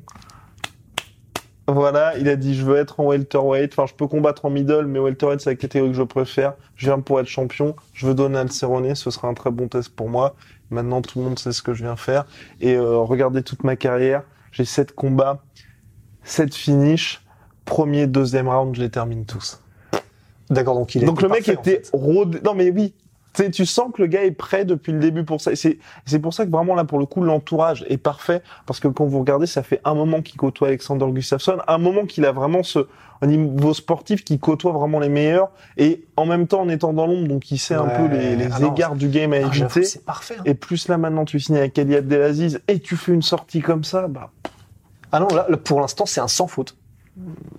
Voilà, 1.67 2.17
il 2.17 2.27
a 2.27 2.35
dit 2.35 2.55
je 2.55 2.65
veux 2.65 2.77
être 2.77 2.99
en 2.99 3.05
welterweight, 3.05 3.71
enfin 3.73 3.85
je 3.85 3.93
peux 3.93 4.07
combattre 4.07 4.45
en 4.45 4.49
middle, 4.49 4.85
mais 4.87 4.99
welterweight 4.99 5.39
c'est 5.39 5.51
la 5.51 5.55
catégorie 5.55 5.91
que 5.91 5.97
je 5.97 6.03
préfère. 6.03 6.55
Je 6.75 6.87
viens 6.87 6.99
pour 6.99 7.19
être 7.19 7.27
champion, 7.27 7.75
je 7.93 8.07
veux 8.07 8.15
donner 8.15 8.39
à 8.39 8.43
le 8.43 8.49
Cerrone, 8.49 8.95
ce 8.95 9.11
sera 9.11 9.27
un 9.27 9.33
très 9.33 9.51
bon 9.51 9.67
test 9.67 9.89
pour 9.95 10.09
moi. 10.09 10.35
Maintenant 10.71 11.01
tout 11.01 11.19
le 11.19 11.25
monde 11.25 11.39
sait 11.39 11.51
ce 11.51 11.61
que 11.61 11.73
je 11.73 11.83
viens 11.83 11.95
faire. 11.95 12.25
Et 12.59 12.75
euh, 12.75 12.97
regardez 12.97 13.43
toute 13.43 13.63
ma 13.63 13.75
carrière, 13.75 14.23
j'ai 14.51 14.65
sept 14.65 14.93
combats, 14.93 15.43
sept 16.23 16.53
finishes, 16.55 17.22
premier, 17.65 18.07
deuxième 18.07 18.50
round, 18.50 18.75
je 18.75 18.81
les 18.81 18.89
termine 18.89 19.25
tous. 19.25 19.61
D'accord, 20.50 20.74
donc 20.75 20.95
il 20.95 21.05
Donc 21.05 21.19
était 21.19 21.27
le 21.27 21.29
mec 21.29 21.45
parfait, 21.45 21.57
en 21.57 21.61
était 21.61 21.83
fait. 21.83 21.89
rodé. 21.93 22.39
Non 22.43 22.55
mais 22.55 22.72
oui, 22.72 22.95
tu 23.33 23.65
sens 23.65 23.92
que 23.94 24.01
le 24.01 24.07
gars 24.07 24.24
est 24.24 24.31
prêt 24.31 24.65
depuis 24.65 24.92
le 24.92 25.00
début 25.00 25.24
pour 25.24 25.39
ça. 25.42 25.55
C'est 25.55 25.77
c'est 26.05 26.20
pour 26.20 26.33
ça 26.33 26.46
que 26.46 26.51
vraiment 26.51 26.75
là 26.75 26.83
pour 26.83 27.00
le 27.00 27.05
coup 27.05 27.22
l'entourage 27.24 27.85
est 27.87 27.98
parfait 27.98 28.42
parce 28.65 28.79
que 28.79 28.87
quand 28.87 29.05
vous 29.05 29.20
regardez, 29.20 29.46
ça 29.46 29.63
fait 29.63 29.79
un 29.85 29.94
moment 29.94 30.22
qu'il 30.22 30.37
côtoie 30.37 30.70
Alexander 30.70 31.05
Gustafsson, 31.09 31.57
un 31.68 31.77
moment 31.77 32.05
qu'il 32.05 32.25
a 32.25 32.31
vraiment 32.31 32.63
ce 32.63 32.87
au 33.22 33.25
niveau 33.25 33.74
sportif 33.74 34.24
qui 34.24 34.39
côtoie 34.39 34.72
vraiment 34.72 35.00
les 35.00 35.09
meilleurs 35.09 35.50
et 35.77 36.05
en 36.15 36.25
même 36.25 36.48
temps 36.48 36.61
en 36.61 36.70
étant 36.70 36.94
dans 36.94 37.05
l'ombre, 37.05 37.27
donc 37.27 37.51
il 37.51 37.57
sait 37.57 37.75
un 37.75 37.87
peu 37.87 38.07
les, 38.07 38.35
les 38.37 38.48
Ah 38.53 38.59
non, 38.61 38.74
égards 38.74 38.96
du 38.96 39.09
game 39.09 39.33
à 39.33 39.37
Ah, 39.37 39.39
éviter. 39.48 39.83
C'est 39.83 40.05
parfait. 40.05 40.35
hein. 40.39 40.44
Et 40.46 40.53
plus 40.53 40.87
là 40.87 40.98
maintenant 40.98 41.25
tu 41.25 41.37
signes 41.39 41.57
avec 41.57 41.77
Ali 41.77 41.96
Abdelaziz 41.98 42.61
et 42.70 42.79
tu 42.79 42.96
fais 42.96 43.11
une 43.11 43.22
sortie 43.22 43.61
comme 43.61 43.83
ça, 43.83 44.07
bah 44.07 44.31
Ah 45.11 45.20
non, 45.20 45.27
là, 45.35 45.46
là, 45.50 45.57
pour 45.57 45.81
l'instant, 45.81 46.05
c'est 46.05 46.22
un 46.22 46.27
sans 46.29 46.48
faute. 46.48 46.77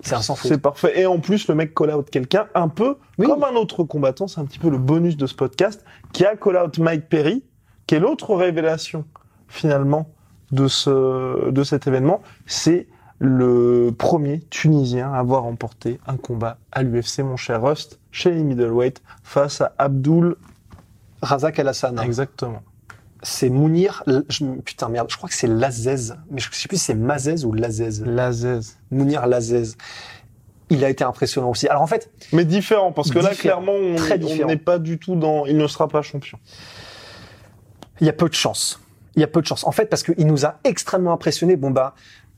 C'est 0.01 0.15
un 0.15 0.21
sans 0.21 0.35
faute. 0.35 0.51
c'est 0.51 0.57
parfait. 0.57 0.99
Et 0.99 1.05
en 1.05 1.19
plus 1.19 1.47
le 1.47 1.55
mec 1.55 1.73
call 1.75 1.93
out 1.93 2.09
quelqu'un 2.09 2.47
un 2.55 2.67
peu 2.67 2.97
Oui. 3.17 3.27
comme 3.27 3.43
un 3.43 3.53
autre 3.55 3.83
combattant, 3.83 4.27
c'est 4.27 4.39
un 4.41 4.45
petit 4.45 4.59
peu 4.59 4.69
le 4.69 4.77
bonus 4.77 5.17
de 5.17 5.27
ce 5.27 5.35
podcast, 5.35 5.85
qui 6.13 6.25
a 6.25 6.35
call 6.35 6.57
out 6.57 6.77
Mike 6.79 7.09
Perry, 7.09 7.43
qui 7.87 7.95
est 7.95 7.99
l'autre 7.99 8.35
révélation 8.35 9.05
finalement 9.47 10.09
de 10.51 10.67
ce 10.67 11.49
de 11.51 11.63
cet 11.63 11.87
événement. 11.87 12.21
C'est 12.45 12.87
le 13.19 13.91
premier 13.95 14.39
Tunisien 14.49 15.13
à 15.13 15.19
avoir 15.19 15.43
remporté 15.43 15.99
un 16.07 16.17
combat 16.17 16.57
à 16.71 16.81
l'UFC, 16.81 17.19
mon 17.19 17.37
cher 17.37 17.61
Rust, 17.61 17.99
chez 18.11 18.31
les 18.31 18.43
middleweight, 18.43 19.01
face 19.23 19.61
à 19.61 19.73
Abdul. 19.77 20.35
Razak 21.21 21.59
El 21.59 21.67
Hassan. 21.67 21.99
Exactement. 21.99 22.63
C'est 23.23 23.49
Mounir. 23.49 24.03
Je- 24.29 24.45
putain, 24.65 24.89
merde, 24.89 25.07
je 25.11 25.17
crois 25.17 25.29
que 25.29 25.35
c'est 25.35 25.47
Lazez. 25.47 26.13
Mais 26.31 26.39
je 26.41 26.49
sais 26.51 26.67
plus 26.67 26.77
si 26.77 26.85
c'est 26.85 26.95
Mazez 26.95 27.45
ou 27.45 27.53
Lazez. 27.53 28.03
Lazez. 28.05 28.59
Mounir 28.89 29.27
Lazez. 29.27 29.75
Il 30.69 30.83
a 30.85 30.89
été 30.89 31.03
impressionnant 31.03 31.49
aussi. 31.49 31.67
Alors 31.67 31.81
en 31.81 31.87
fait, 31.87 32.09
Mais 32.31 32.45
différent, 32.45 32.91
parce 32.93 33.11
que 33.11 33.19
là, 33.19 33.35
clairement, 33.35 33.73
on 33.73 34.45
n'est 34.45 34.55
pas 34.57 34.79
du 34.79 34.97
tout 34.97 35.15
dans... 35.15 35.45
Il 35.45 35.57
ne 35.57 35.67
sera 35.67 35.87
pas 35.87 36.01
champion. 36.01 36.39
il 37.99 38.07
y 38.07 38.09
a 38.09 38.13
peu 38.13 38.29
de 38.29 38.33
chance. 38.33 38.79
Il 39.15 39.21
y 39.21 39.23
a 39.23 39.27
peu 39.27 39.41
de 39.41 39.45
chance. 39.47 39.65
En 39.65 39.71
fait, 39.71 39.85
parce 39.87 40.03
qu'il 40.03 40.25
nous 40.25 40.45
a 40.45 40.59
extrêmement 40.63 41.11
impressionné. 41.11 41.57
Bon 41.57 41.71
bah, 41.71 41.93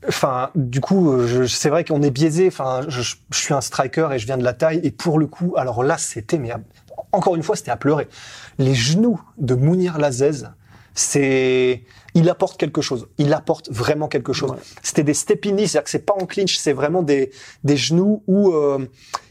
enfin, 0.08 0.50
du 0.56 0.80
coup, 0.80 1.12
euh, 1.12 1.46
c'est 1.46 1.68
vrai 1.70 1.84
qu'on 1.84 2.02
est 2.02 2.10
biaisé. 2.10 2.48
Enfin, 2.48 2.80
je, 2.88 3.00
je 3.02 3.38
suis 3.38 3.54
un 3.54 3.60
striker 3.60 4.08
et 4.12 4.18
je 4.18 4.26
viens 4.26 4.36
de 4.36 4.42
la 4.44 4.52
taille. 4.52 4.80
Et 4.82 4.90
pour 4.90 5.20
le 5.20 5.26
coup, 5.28 5.54
alors 5.56 5.84
là, 5.84 5.96
c'était 5.96 6.38
mais 6.38 6.50
encore 7.12 7.36
une 7.36 7.44
fois, 7.44 7.54
c'était 7.54 7.70
à 7.70 7.76
pleurer. 7.76 8.08
Les 8.58 8.74
genoux 8.74 9.20
de 9.38 9.54
Mounir 9.54 9.98
Lazez, 9.98 10.42
c'est, 10.94 11.82
il 12.14 12.28
apporte 12.28 12.58
quelque 12.58 12.80
chose. 12.80 13.08
Il 13.18 13.32
apporte 13.32 13.70
vraiment 13.70 14.08
quelque 14.08 14.32
chose. 14.32 14.52
Ouais. 14.52 14.58
C'était 14.82 15.02
des 15.02 15.14
stepini, 15.14 15.66
c'est-à-dire 15.66 15.84
que 15.84 15.90
c'est 15.90 16.06
pas 16.06 16.14
en 16.14 16.26
clinch, 16.26 16.56
c'est 16.56 16.72
vraiment 16.72 17.02
des 17.02 17.30
des 17.64 17.76
genoux 17.76 18.22
où 18.26 18.52
euh, 18.52 18.86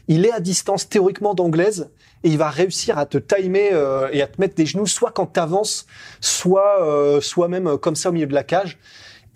il 0.08 0.26
est 0.26 0.32
à 0.32 0.40
distance 0.40 0.88
théoriquement 0.88 1.34
d'anglaise 1.34 1.90
et 2.22 2.28
il 2.28 2.38
va 2.38 2.50
réussir 2.50 2.98
à 2.98 3.06
te 3.06 3.18
timer 3.18 3.70
euh, 3.72 4.08
et 4.12 4.22
à 4.22 4.26
te 4.26 4.40
mettre 4.40 4.54
des 4.54 4.66
genoux 4.66 4.86
soit 4.86 5.10
quand 5.10 5.26
t'avances, 5.26 5.86
soit 6.20 6.82
euh, 6.82 7.20
soit 7.20 7.48
même 7.48 7.66
euh, 7.66 7.76
comme 7.76 7.96
ça 7.96 8.10
au 8.10 8.12
milieu 8.12 8.26
de 8.26 8.34
la 8.34 8.44
cage. 8.44 8.78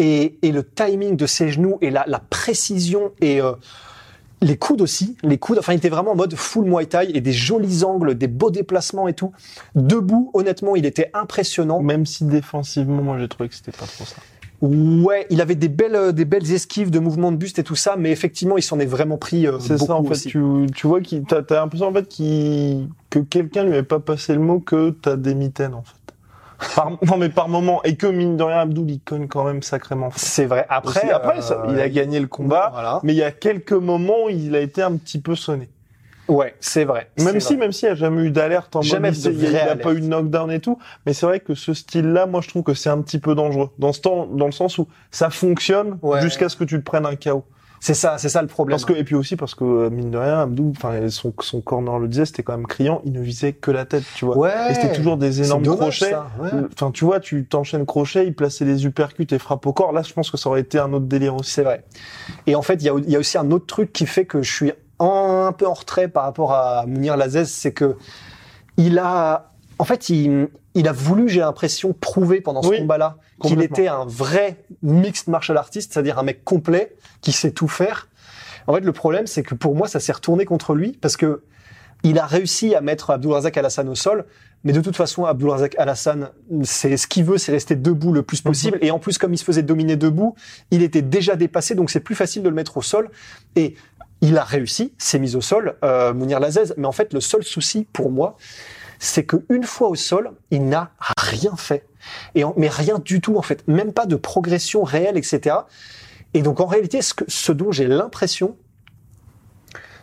Et, 0.01 0.39
et 0.43 0.53
le 0.53 0.63
timing 0.63 1.17
de 1.17 1.27
ses 1.27 1.49
genoux 1.49 1.79
et 1.81 1.91
la, 1.91 2.05
la 2.07 2.21
précision 2.21 3.11
et 3.21 3.41
euh, 3.41 3.53
les 4.41 4.57
coudes 4.57 4.81
aussi, 4.81 5.17
les 5.23 5.39
coudes. 5.39 5.59
Enfin, 5.59 5.73
il 5.73 5.77
était 5.77 5.89
vraiment 5.89 6.13
en 6.13 6.17
mode 6.17 6.35
full 6.35 6.65
Muay 6.65 6.87
Thai 6.87 7.11
et 7.17 7.21
des 7.21 7.33
jolis 7.33 7.85
angles, 7.85 8.17
des 8.17 8.29
beaux 8.29 8.51
déplacements 8.51 9.09
et 9.09 9.15
tout. 9.15 9.33
Debout, 9.75 10.31
honnêtement, 10.35 10.77
il 10.77 10.87
était 10.87 11.11
impressionnant. 11.15 11.81
Même 11.81 12.07
si 12.07 12.25
défensivement, 12.25 13.03
moi, 13.03 13.19
j'ai 13.19 13.29
trouvé 13.29 13.49
que 13.49 13.55
c'était 13.55 13.73
pas 13.73 13.87
trop 13.87 14.05
ça. 14.05 14.17
Ouais, 14.61 15.25
il 15.31 15.41
avait 15.41 15.55
des 15.55 15.69
belles, 15.69 15.95
euh, 15.95 16.11
des 16.11 16.25
belles 16.25 16.51
esquives 16.53 16.91
de 16.91 16.99
mouvements 16.99 17.31
de 17.31 17.37
buste 17.37 17.61
et 17.61 17.63
tout 17.63 17.77
ça, 17.77 17.95
mais 17.97 18.11
effectivement, 18.11 18.57
il 18.57 18.63
s'en 18.63 18.81
est 18.81 18.87
vraiment 18.87 19.17
pris 19.17 19.47
euh, 19.47 19.61
C'est 19.61 19.79
ça 19.79 19.95
en 19.95 20.03
fait. 20.03 20.11
aussi. 20.11 20.29
Tu, 20.29 20.41
tu 20.75 20.89
vois 20.89 20.99
t'as 21.29 21.43
t'as 21.43 21.61
l'impression 21.61 21.87
en 21.87 21.93
fait 21.93 22.09
qu'il 22.09 22.89
que 23.09 23.21
quelqu'un 23.21 23.63
lui 23.63 23.73
avait 23.75 23.85
pas 23.85 24.01
passé 24.01 24.35
le 24.35 24.41
mot 24.41 24.59
que 24.59 24.91
t'as 24.91 25.17
des 25.17 25.37
mitaines 25.37 25.75
en 25.75 25.83
fait. 25.83 25.95
Par, 26.75 26.91
non 27.07 27.17
mais 27.17 27.29
par 27.29 27.49
moment 27.49 27.83
et 27.85 27.95
que 27.97 28.07
mine 28.09 28.37
de 28.37 28.43
rien 28.43 28.59
Abdul 28.61 28.91
il 28.91 29.01
cogne 29.01 29.29
quand 29.29 29.45
même 29.45 29.63
sacrément. 29.63 30.11
C'est 30.17 30.47
vrai. 30.47 30.67
Après, 30.69 31.01
Aussi, 31.01 31.11
après 31.11 31.39
euh, 31.39 31.41
ça, 31.41 31.63
il 31.69 31.79
a 31.81 31.89
gagné 31.89 32.19
le 32.19 32.27
combat, 32.27 32.71
Voilà. 32.73 33.01
mais 33.05 33.13
il 33.13 33.17
y 33.17 33.23
a 33.23 33.31
quelques 33.31 33.73
moments 33.73 34.25
où 34.27 34.29
il 34.31 34.55
a 34.57 34.61
été 34.61 34.83
un 34.83 34.97
petit 34.97 35.21
peu 35.21 35.35
sonné. 35.37 35.69
Ouais, 36.27 36.55
c'est 36.61 36.85
vrai. 36.85 37.09
Même 37.19 37.41
si 37.41 37.55
vrai. 37.55 37.63
même 37.63 37.73
s'il 37.73 37.89
n'y 37.89 37.93
a 37.93 37.95
jamais 37.95 38.25
eu 38.25 38.31
d'alerte 38.31 38.77
en 38.77 38.83
Jamais 38.83 39.13
mode 39.13 39.21
de 39.23 39.31
il, 39.31 39.47
vraie 39.47 39.61
a 39.69 39.77
pas 39.77 39.93
eu 39.95 40.01
de 40.01 40.07
knockdown 40.07 40.51
et 40.51 40.61
tout, 40.61 40.79
mais 41.07 41.15
c'est 41.15 41.25
vrai 41.25 41.41
que 41.41 41.55
ce 41.55 41.73
style-là, 41.73 42.27
moi 42.27 42.41
je 42.43 42.49
trouve 42.49 42.63
que 42.65 42.75
c'est 42.75 42.91
un 42.91 43.01
petit 43.01 43.19
peu 43.19 43.35
dangereux 43.35 43.71
dans 43.79 43.93
ce 43.95 44.01
temps, 44.03 44.27
dans 44.27 44.45
le 44.47 44.53
sens 44.53 44.77
où 44.79 44.89
ça 45.11 45.31
fonctionne 45.31 45.97
Ouais. 46.03 46.21
jusqu'à 46.21 46.49
ce 46.51 46.57
que 46.57 46.65
tu 46.65 46.77
te 46.79 46.85
prennes 46.85 47.07
un 47.07 47.15
KO. 47.17 47.45
C'est 47.81 47.95
ça, 47.95 48.19
c'est 48.19 48.29
ça 48.29 48.43
le 48.43 48.49
problème. 48.49 48.75
Parce 48.75 48.85
que 48.85 48.93
et 48.93 49.05
puis 49.05 49.15
aussi 49.15 49.37
parce 49.37 49.55
que 49.55 49.65
euh, 49.65 49.91
mine 49.91 50.11
de 50.11 50.19
rien, 50.19 50.41
Abdou, 50.41 50.73
enfin 50.77 51.09
son 51.11 51.33
son 51.41 51.61
corner 51.61 51.99
le 51.99 52.09
disait, 52.09 52.25
c'était 52.25 52.43
quand 52.43 52.57
même 52.57 52.67
criant. 52.67 53.01
Il 53.05 53.13
ne 53.13 53.21
visait 53.21 53.53
que 53.53 53.71
la 53.71 53.85
tête, 53.85 54.05
tu 54.15 54.25
vois. 54.25 54.37
ouais. 54.37 54.71
Et 54.71 54.75
c'était 54.75 54.93
toujours 54.93 55.17
des 55.17 55.43
énormes 55.43 55.63
dommage, 55.63 55.99
crochets. 56.01 56.15
ouais. 56.41 56.51
Enfin, 56.73 56.91
tu 56.91 57.05
vois, 57.05 57.21
tu 57.21 57.47
t'enchaînes 57.47 57.87
crochet, 57.87 58.27
il 58.27 58.35
plaçait 58.35 58.65
des 58.65 58.85
uppercuts 58.85 59.27
et 59.31 59.39
frappe 59.39 59.67
au 59.67 59.73
corps. 59.73 59.93
Là, 59.93 60.03
je 60.03 60.13
pense 60.13 60.31
que 60.31 60.37
ça 60.37 60.49
aurait 60.49 60.61
été 60.61 60.79
un 60.79 60.93
autre 60.93 61.07
délire 61.07 61.35
aussi. 61.37 61.53
C'est 61.53 61.63
vrai. 61.63 61.85
Et 62.47 62.55
en 62.55 62.63
fait, 62.63 62.75
il 62.75 62.85
y 62.85 62.89
a, 62.89 62.95
il 62.99 63.11
y 63.11 63.17
a 63.17 63.19
aussi 63.19 63.39
un 63.39 63.51
autre 63.51 63.67
truc 63.67 63.93
qui 63.93 64.07
fait 64.07 64.25
que 64.25 64.43
je 64.43 64.53
suis 64.53 64.73
un 65.01 65.53
peu 65.57 65.67
en 65.67 65.75
retrait 65.75 66.09
par 66.09 66.25
rapport 66.25 66.53
à 66.53 66.85
Mounir 66.87 67.17
Lazez, 67.17 67.45
c'est 67.45 67.73
que 67.73 67.97
il 68.77 68.99
a, 68.99 69.53
en 69.79 69.85
fait, 69.85 70.09
il, 70.09 70.49
il 70.75 70.89
a 70.89 70.93
voulu, 70.93 71.29
j'ai 71.29 71.41
l'impression, 71.41 71.93
prouver 71.93 72.41
pendant 72.41 72.63
ce 72.63 72.69
Oui, 72.69 72.79
combat-là 72.79 73.17
qu'il 73.43 73.63
était 73.63 73.89
un 73.89 74.05
vrai 74.05 74.65
mixed 74.83 75.29
martial 75.29 75.57
artist, 75.57 75.93
c'est-à-dire 75.93 76.19
un 76.19 76.25
mec 76.25 76.45
complet 76.45 76.97
qui 77.21 77.33
sait 77.33 77.53
tout 77.53 77.69
faire. 77.69 78.09
En 78.67 78.75
fait, 78.75 78.81
le 78.81 78.93
problème, 78.93 79.27
c'est 79.27 79.43
que 79.43 79.55
pour 79.55 79.75
moi, 79.75 79.89
ça 79.89 80.01
s'est 80.01 80.13
retourné 80.13 80.45
contre 80.45 80.75
lui 80.75 80.93
parce 80.93 81.17
que 81.17 81.43
il 82.05 82.19
a 82.19 82.27
réussi 82.27 82.75
à 82.77 82.81
mettre 82.81 83.11
Abdulrazak 83.11 83.57
Alassane 83.57 83.89
au 83.89 83.97
sol, 83.97 84.25
mais 84.63 84.73
de 84.73 84.81
toute 84.81 84.97
façon, 84.97 85.25
Abdulrazak 85.25 85.75
Alassane, 85.79 86.31
c'est 86.63 86.97
ce 86.97 87.09
qu'il 87.09 87.25
veut, 87.25 87.39
c'est 87.39 87.51
rester 87.51 87.75
debout 87.75 88.13
le 88.13 88.23
plus 88.23 88.41
possible. 88.41 88.79
Et 88.83 88.93
en 88.93 89.01
plus, 89.01 89.19
comme 89.19 89.35
il 89.35 89.39
se 89.39 89.45
faisait 89.45 89.63
dominer 89.63 89.97
debout, 89.97 90.37
il 90.71 90.83
était 90.83 91.03
déjà 91.03 91.35
dépassé, 91.35 91.75
donc 91.75 91.91
c'est 91.91 92.01
plus 92.01 92.15
facile 92.15 92.43
de 92.43 92.49
le 92.49 92.55
mettre 92.55 92.77
au 92.77 92.83
sol. 92.83 93.11
Et 93.57 93.75
il 94.21 94.37
a 94.39 94.45
réussi, 94.45 94.93
s'est 94.99 95.19
mis 95.19 95.35
au 95.37 95.41
sol, 95.41 95.77
euh, 95.85 96.13
Mounir 96.13 96.41
Lazez. 96.41 96.75
Mais 96.77 96.87
en 96.87 96.93
fait, 96.93 97.13
le 97.13 97.21
seul 97.21 97.43
souci 97.43 97.87
pour 97.93 98.11
moi, 98.11 98.37
c'est 98.99 99.25
que 99.25 99.45
une 99.49 99.65
fois 99.65 99.89
au 99.89 99.95
sol, 99.95 100.33
il 100.51 100.69
n'a 100.69 100.91
rien 101.19 101.57
fait. 101.57 101.87
Et 102.35 102.45
en- 102.45 102.55
mais 102.57 102.69
rien 102.69 102.99
du 102.99 103.21
tout 103.21 103.37
en 103.37 103.43
fait, 103.43 103.67
même 103.69 103.93
pas 103.93 104.07
de 104.07 104.17
progression 104.17 104.83
réelle, 104.83 105.17
etc. 105.17 105.57
Et 106.35 106.43
donc 106.43 106.61
en 106.61 106.67
réalité, 106.67 107.03
ce, 107.03 107.15
que, 107.15 107.25
ce 107.29 107.53
dont 107.53 107.71
j'ai 107.73 107.87
l'impression, 107.87 108.57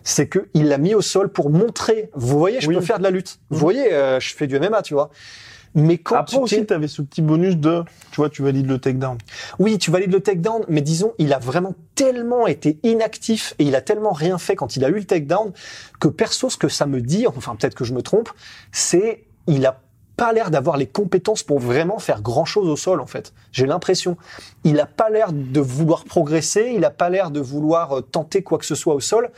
c'est 0.04 0.28
que 0.28 0.48
il 0.54 0.68
l'a 0.68 0.78
mis 0.78 0.94
au 0.94 1.02
sol 1.02 1.30
pour 1.32 1.50
montrer. 1.50 2.10
Vous 2.14 2.38
voyez, 2.38 2.62
je 2.62 2.68
Oui. 2.68 2.76
peux 2.76 2.82
faire 2.82 3.00
de 3.00 3.04
la 3.04 3.10
lutte. 3.12 3.40
Vous 3.50 3.58
voyez, 3.58 3.92
euh, 3.94 4.20
je 4.20 4.36
fais 4.36 4.46
du 4.48 4.56
MMA, 4.60 4.82
tu 4.84 4.94
vois. 4.94 5.10
Mais 5.76 5.98
quand 5.98 6.16
Après 6.16 6.38
tu 6.38 6.42
aussi, 6.42 6.66
tu 6.66 6.74
avais 6.74 6.88
ce 6.88 7.02
petit 7.02 7.22
bonus 7.22 7.58
de, 7.58 7.84
tu 8.12 8.18
vois, 8.18 8.30
tu 8.30 8.42
valides 8.42 8.68
le 8.68 8.80
takedown. 8.80 9.18
oui, 9.60 9.78
tu 9.78 9.92
valides 9.92 10.12
le 10.12 10.22
takedown, 10.22 10.64
mais 10.70 10.82
disons, 10.82 11.14
il 11.18 11.34
a 11.34 11.40
vraiment 11.40 11.76
tellement 11.96 12.48
été 12.48 12.80
inactif 12.84 13.54
et 13.60 13.66
il 13.66 13.76
a 13.76 13.82
tellement 13.82 14.14
rien 14.14 14.38
fait 14.38 14.56
quand 14.56 14.78
il 14.78 14.86
a 14.86 14.90
eu 14.90 14.96
le 14.96 15.04
takedown 15.04 15.52
que 16.00 16.08
perso, 16.08 16.50
ce 16.50 16.58
que 16.58 16.70
ça 16.70 16.86
me 16.86 17.02
dit, 17.02 17.28
enfin 17.28 17.56
peut-être 17.56 17.76
que 17.76 17.84
je 17.84 17.94
me 17.94 18.02
trompe, 18.02 18.30
c'est 18.72 19.26
il 19.48 19.66
a 19.66 19.82
pas 20.16 20.32
l'air 20.32 20.50
d'avoir 20.50 20.78
les 20.78 20.88
compétences 20.88 21.44
pour 21.44 21.60
vraiment 21.60 22.00
faire 22.00 22.22
grand 22.22 22.46
chose 22.46 22.70
au 22.70 22.76
sol 22.76 23.02
en 23.02 23.06
fait. 23.06 23.34
J'ai 23.52 23.66
l'impression. 23.66 24.18
Il 24.64 24.80
a 24.80 24.86
pas 24.86 25.10
l'air 25.10 25.34
de 25.34 25.60
vouloir 25.60 26.06
progresser, 26.06 26.72
il 26.74 26.86
a 26.86 26.90
pas 26.90 27.10
l'air 27.10 27.32
de 27.32 27.40
vouloir 27.40 27.98
euh, 27.98 28.02
tenter 28.02 28.42
quoi 28.42 28.58
que 28.58 28.66
ce 28.66 28.76
soit 28.76 28.94
au 28.94 29.00
sol. 29.00 29.30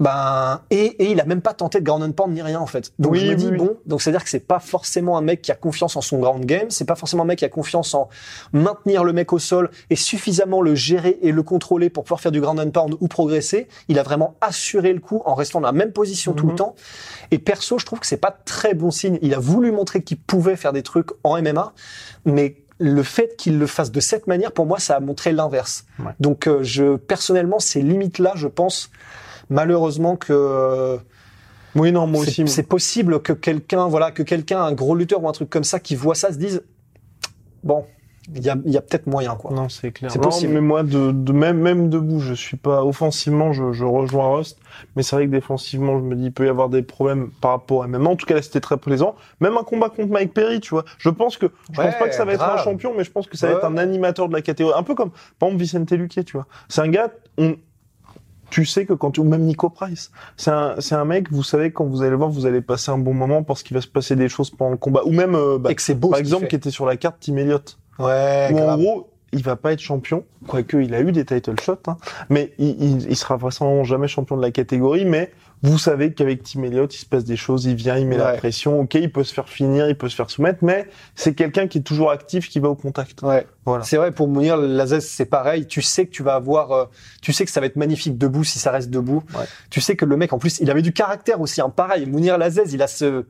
Ben 0.00 0.60
et, 0.70 0.84
et 1.04 1.10
il 1.12 1.20
a 1.20 1.24
même 1.24 1.40
pas 1.40 1.54
tenté 1.54 1.80
de 1.80 1.84
ground 1.84 2.02
and 2.02 2.12
pound 2.12 2.34
ni 2.34 2.42
rien 2.42 2.60
en 2.60 2.66
fait. 2.66 2.92
Donc 2.98 3.12
Oui, 3.12 3.20
je 3.20 3.26
me 3.30 3.34
dis 3.34 3.46
oui. 3.48 3.56
bon, 3.56 3.76
donc 3.86 4.02
c'est 4.02 4.10
à 4.10 4.12
dire 4.12 4.24
que 4.24 4.28
c'est 4.30 4.40
pas 4.46 4.58
forcément 4.60 5.16
un 5.16 5.22
mec 5.22 5.40
qui 5.42 5.52
a 5.52 5.54
confiance 5.54 5.96
en 5.96 6.00
son 6.00 6.18
ground 6.18 6.44
game, 6.44 6.70
c'est 6.70 6.84
pas 6.84 6.96
forcément 6.96 7.22
un 7.22 7.26
mec 7.26 7.38
qui 7.38 7.44
a 7.44 7.48
confiance 7.48 7.94
en 7.94 8.08
maintenir 8.52 9.04
le 9.04 9.12
mec 9.12 9.32
au 9.32 9.38
sol 9.38 9.70
et 9.90 9.96
suffisamment 9.96 10.60
le 10.60 10.74
gérer 10.74 11.18
et 11.22 11.32
le 11.32 11.42
contrôler 11.42 11.88
pour 11.90 12.04
pouvoir 12.04 12.20
faire 12.20 12.32
du 12.32 12.40
ground 12.40 12.60
and 12.60 12.70
pound 12.70 12.96
ou 13.00 13.08
progresser. 13.08 13.68
Il 13.88 13.98
a 13.98 14.02
vraiment 14.02 14.34
assuré 14.40 14.92
le 14.92 15.00
coup 15.00 15.22
en 15.24 15.34
restant 15.34 15.60
dans 15.60 15.68
la 15.68 15.72
même 15.72 15.92
position 15.92 16.32
tout 16.34 16.46
le 16.46 16.52
Mhm. 16.52 16.58
temps. 16.58 16.74
Et 17.30 17.38
perso, 17.38 17.78
je 17.78 17.86
trouve 17.86 18.00
que 18.00 18.06
c'est 18.06 18.16
pas 18.16 18.36
très 18.44 18.74
bon 18.74 18.90
signe. 18.90 19.18
Il 19.22 19.34
a 19.34 19.38
voulu 19.38 19.72
montrer 19.72 20.02
qu'il 20.02 20.18
pouvait 20.18 20.56
faire 20.56 20.72
des 20.72 20.82
trucs 20.82 21.08
en 21.24 21.36
MMA, 21.36 21.72
mais 22.24 22.56
le 22.78 23.02
fait 23.02 23.36
qu'il 23.36 23.58
le 23.58 23.66
fasse 23.66 23.90
de 23.90 24.00
cette 24.00 24.26
manière, 24.26 24.52
pour 24.52 24.66
moi, 24.66 24.78
ça 24.78 24.96
a 24.96 25.00
montré 25.00 25.32
l'inverse. 25.32 25.86
Ouais. 25.98 26.12
Donc, 26.20 26.46
euh, 26.46 26.62
je 26.62 26.96
personnellement, 26.96 27.58
ces 27.58 27.80
limites-là, 27.80 28.32
je 28.34 28.48
pense 28.48 28.90
malheureusement 29.50 30.16
que 30.16 30.98
Oui, 31.74 31.92
non, 31.92 32.06
moi 32.06 32.22
aussi. 32.22 32.46
c'est 32.48 32.62
possible 32.62 33.20
que 33.20 33.32
quelqu'un, 33.32 33.86
voilà, 33.88 34.10
que 34.10 34.22
quelqu'un, 34.22 34.62
un 34.62 34.72
gros 34.72 34.94
lutteur 34.94 35.22
ou 35.22 35.28
un 35.28 35.32
truc 35.32 35.50
comme 35.50 35.64
ça, 35.64 35.80
qui 35.80 35.94
voit 35.94 36.14
ça, 36.14 36.32
se 36.32 36.38
dise 36.38 36.62
bon, 37.62 37.84
il 38.34 38.42
y 38.44 38.50
a, 38.50 38.56
il 38.64 38.72
y 38.72 38.76
a 38.76 38.80
peut-être 38.80 39.06
moyen, 39.06 39.36
quoi. 39.36 39.52
Non, 39.52 39.68
c'est 39.68 39.92
clair. 39.92 40.10
C'est 40.10 40.18
possible. 40.20 40.52
Mais 40.54 40.60
moi, 40.60 40.82
de, 40.82 41.12
de 41.12 41.32
même, 41.32 41.58
même 41.60 41.88
debout, 41.88 42.18
je 42.18 42.34
suis 42.34 42.56
pas 42.56 42.84
offensivement, 42.84 43.52
je, 43.52 43.72
je 43.72 43.84
rejoins 43.84 44.36
Rust, 44.36 44.58
mais 44.96 45.04
c'est 45.04 45.14
vrai 45.14 45.26
que 45.26 45.30
défensivement, 45.30 45.96
je 45.98 46.02
me 46.02 46.16
dis, 46.16 46.24
il 46.24 46.32
peut 46.32 46.44
y 46.46 46.48
avoir 46.48 46.68
des 46.68 46.82
problèmes 46.82 47.30
par 47.40 47.52
rapport 47.52 47.84
à 47.84 47.86
MMA. 47.86 48.10
En 48.10 48.16
tout 48.16 48.26
cas, 48.26 48.34
là, 48.34 48.42
c'était 48.42 48.58
très 48.60 48.78
plaisant. 48.78 49.14
Même 49.40 49.56
un 49.56 49.62
combat 49.62 49.90
contre 49.90 50.08
Mike 50.10 50.34
Perry, 50.34 50.58
tu 50.58 50.70
vois. 50.70 50.84
Je 50.98 51.08
pense 51.08 51.36
que, 51.36 51.46
je 51.72 51.78
Ouais, 51.80 51.86
pense 51.86 51.98
pas 52.00 52.08
que 52.08 52.14
ça 52.16 52.24
va 52.24 52.32
être 52.32 52.42
un 52.42 52.56
champion, 52.56 52.94
mais 52.96 53.04
je 53.04 53.12
pense 53.12 53.28
que 53.28 53.36
ça 53.36 53.46
va 53.46 53.52
Ouais. 53.52 53.58
être 53.60 53.64
un 53.66 53.76
animateur 53.76 54.28
de 54.28 54.32
la 54.34 54.42
catégorie. 54.42 54.74
Un 54.76 54.82
peu 54.82 54.96
comme, 54.96 55.10
par 55.38 55.48
exemple, 55.48 55.62
Vicente 55.62 55.92
Luque, 55.92 56.24
tu 56.24 56.32
vois. 56.36 56.46
C'est 56.68 56.80
un 56.80 56.88
gars, 56.88 57.12
on, 57.38 57.54
tu 58.50 58.64
sais 58.64 58.86
que 58.86 58.92
quand 58.92 59.12
tu, 59.12 59.20
ou 59.20 59.24
même 59.24 59.42
Nico 59.42 59.70
Price, 59.70 60.10
c'est 60.36 60.50
un, 60.50 60.76
c'est 60.78 60.94
un 60.94 61.04
mec, 61.04 61.30
vous 61.30 61.42
savez, 61.42 61.72
quand 61.72 61.84
vous 61.84 62.02
allez 62.02 62.10
le 62.10 62.16
voir, 62.16 62.30
vous 62.30 62.46
allez 62.46 62.60
passer 62.60 62.90
un 62.90 62.98
bon 62.98 63.14
moment 63.14 63.42
parce 63.42 63.62
qu'il 63.62 63.74
va 63.76 63.80
se 63.80 63.88
passer 63.88 64.16
des 64.16 64.28
choses 64.28 64.50
pendant 64.50 64.70
le 64.70 64.76
combat. 64.76 65.02
Ou 65.04 65.10
même, 65.10 65.34
euh, 65.34 65.58
bah, 65.58 65.70
et 65.70 65.74
que 65.74 65.82
c'est 65.82 65.94
beau. 65.94 66.08
par 66.10 66.18
ce 66.18 66.22
exemple, 66.22 66.46
qui 66.48 66.56
était 66.56 66.70
sur 66.70 66.86
la 66.86 66.96
carte, 66.96 67.16
Tim 67.20 67.36
Elliott. 67.36 67.78
ouais, 67.98 68.50
Où 68.52 68.58
en 68.58 68.76
gros, 68.76 69.10
il 69.32 69.42
va 69.42 69.56
pas 69.56 69.72
être 69.72 69.80
champion, 69.80 70.24
quoique 70.46 70.76
il 70.76 70.94
a 70.94 71.00
eu 71.00 71.12
des 71.12 71.24
title 71.24 71.60
shots, 71.60 71.78
hein, 71.88 71.96
mais 72.30 72.52
il, 72.58 72.82
il, 72.82 73.10
il 73.10 73.16
sera 73.16 73.36
vraisemblablement 73.36 73.84
jamais 73.84 74.08
champion 74.08 74.36
de 74.36 74.42
la 74.42 74.50
catégorie, 74.50 75.04
mais 75.04 75.32
vous 75.62 75.78
savez 75.78 76.12
qu'avec 76.12 76.42
Tim 76.42 76.62
Elliott, 76.62 76.94
il 76.94 76.98
se 76.98 77.06
passe 77.06 77.24
des 77.24 77.36
choses, 77.36 77.64
il 77.64 77.74
vient, 77.74 77.96
il 77.96 78.06
met 78.06 78.18
la 78.18 78.34
pression, 78.34 78.80
ok, 78.80 78.94
il 78.94 79.10
peut 79.10 79.24
se 79.24 79.32
faire 79.32 79.48
finir, 79.48 79.88
il 79.88 79.96
peut 79.96 80.08
se 80.08 80.14
faire 80.14 80.30
soumettre, 80.30 80.58
mais 80.62 80.86
c'est 81.14 81.34
quelqu'un 81.34 81.66
qui 81.66 81.78
est 81.78 81.82
toujours 81.82 82.10
actif, 82.10 82.48
qui 82.48 82.60
va 82.60 82.68
au 82.68 82.74
contact. 82.74 83.22
Ouais. 83.22 83.46
Voilà. 83.64 83.82
C'est 83.82 83.96
vrai, 83.96 84.12
pour 84.12 84.28
Mounir 84.28 84.56
Lazès, 84.58 85.00
c'est 85.08 85.26
pareil. 85.26 85.66
Tu 85.66 85.82
sais 85.82 86.06
que 86.06 86.12
tu 86.12 86.22
vas 86.22 86.34
avoir, 86.34 86.72
euh, 86.72 86.84
tu 87.20 87.32
sais 87.32 87.44
que 87.44 87.50
ça 87.50 87.60
va 87.60 87.66
être 87.66 87.76
magnifique 87.76 88.16
debout 88.16 88.44
si 88.44 88.58
ça 88.58 88.70
reste 88.70 88.90
debout. 88.90 89.24
Ouais. 89.34 89.44
Tu 89.70 89.80
sais 89.80 89.96
que 89.96 90.04
le 90.04 90.16
mec, 90.16 90.32
en 90.32 90.38
plus, 90.38 90.60
il 90.60 90.70
avait 90.70 90.82
du 90.82 90.92
caractère 90.92 91.40
aussi, 91.40 91.60
hein, 91.60 91.70
pareil. 91.70 92.06
Mounir 92.06 92.38
Lazès, 92.38 92.72
il 92.72 92.82
a 92.82 92.86
ce, 92.86 93.24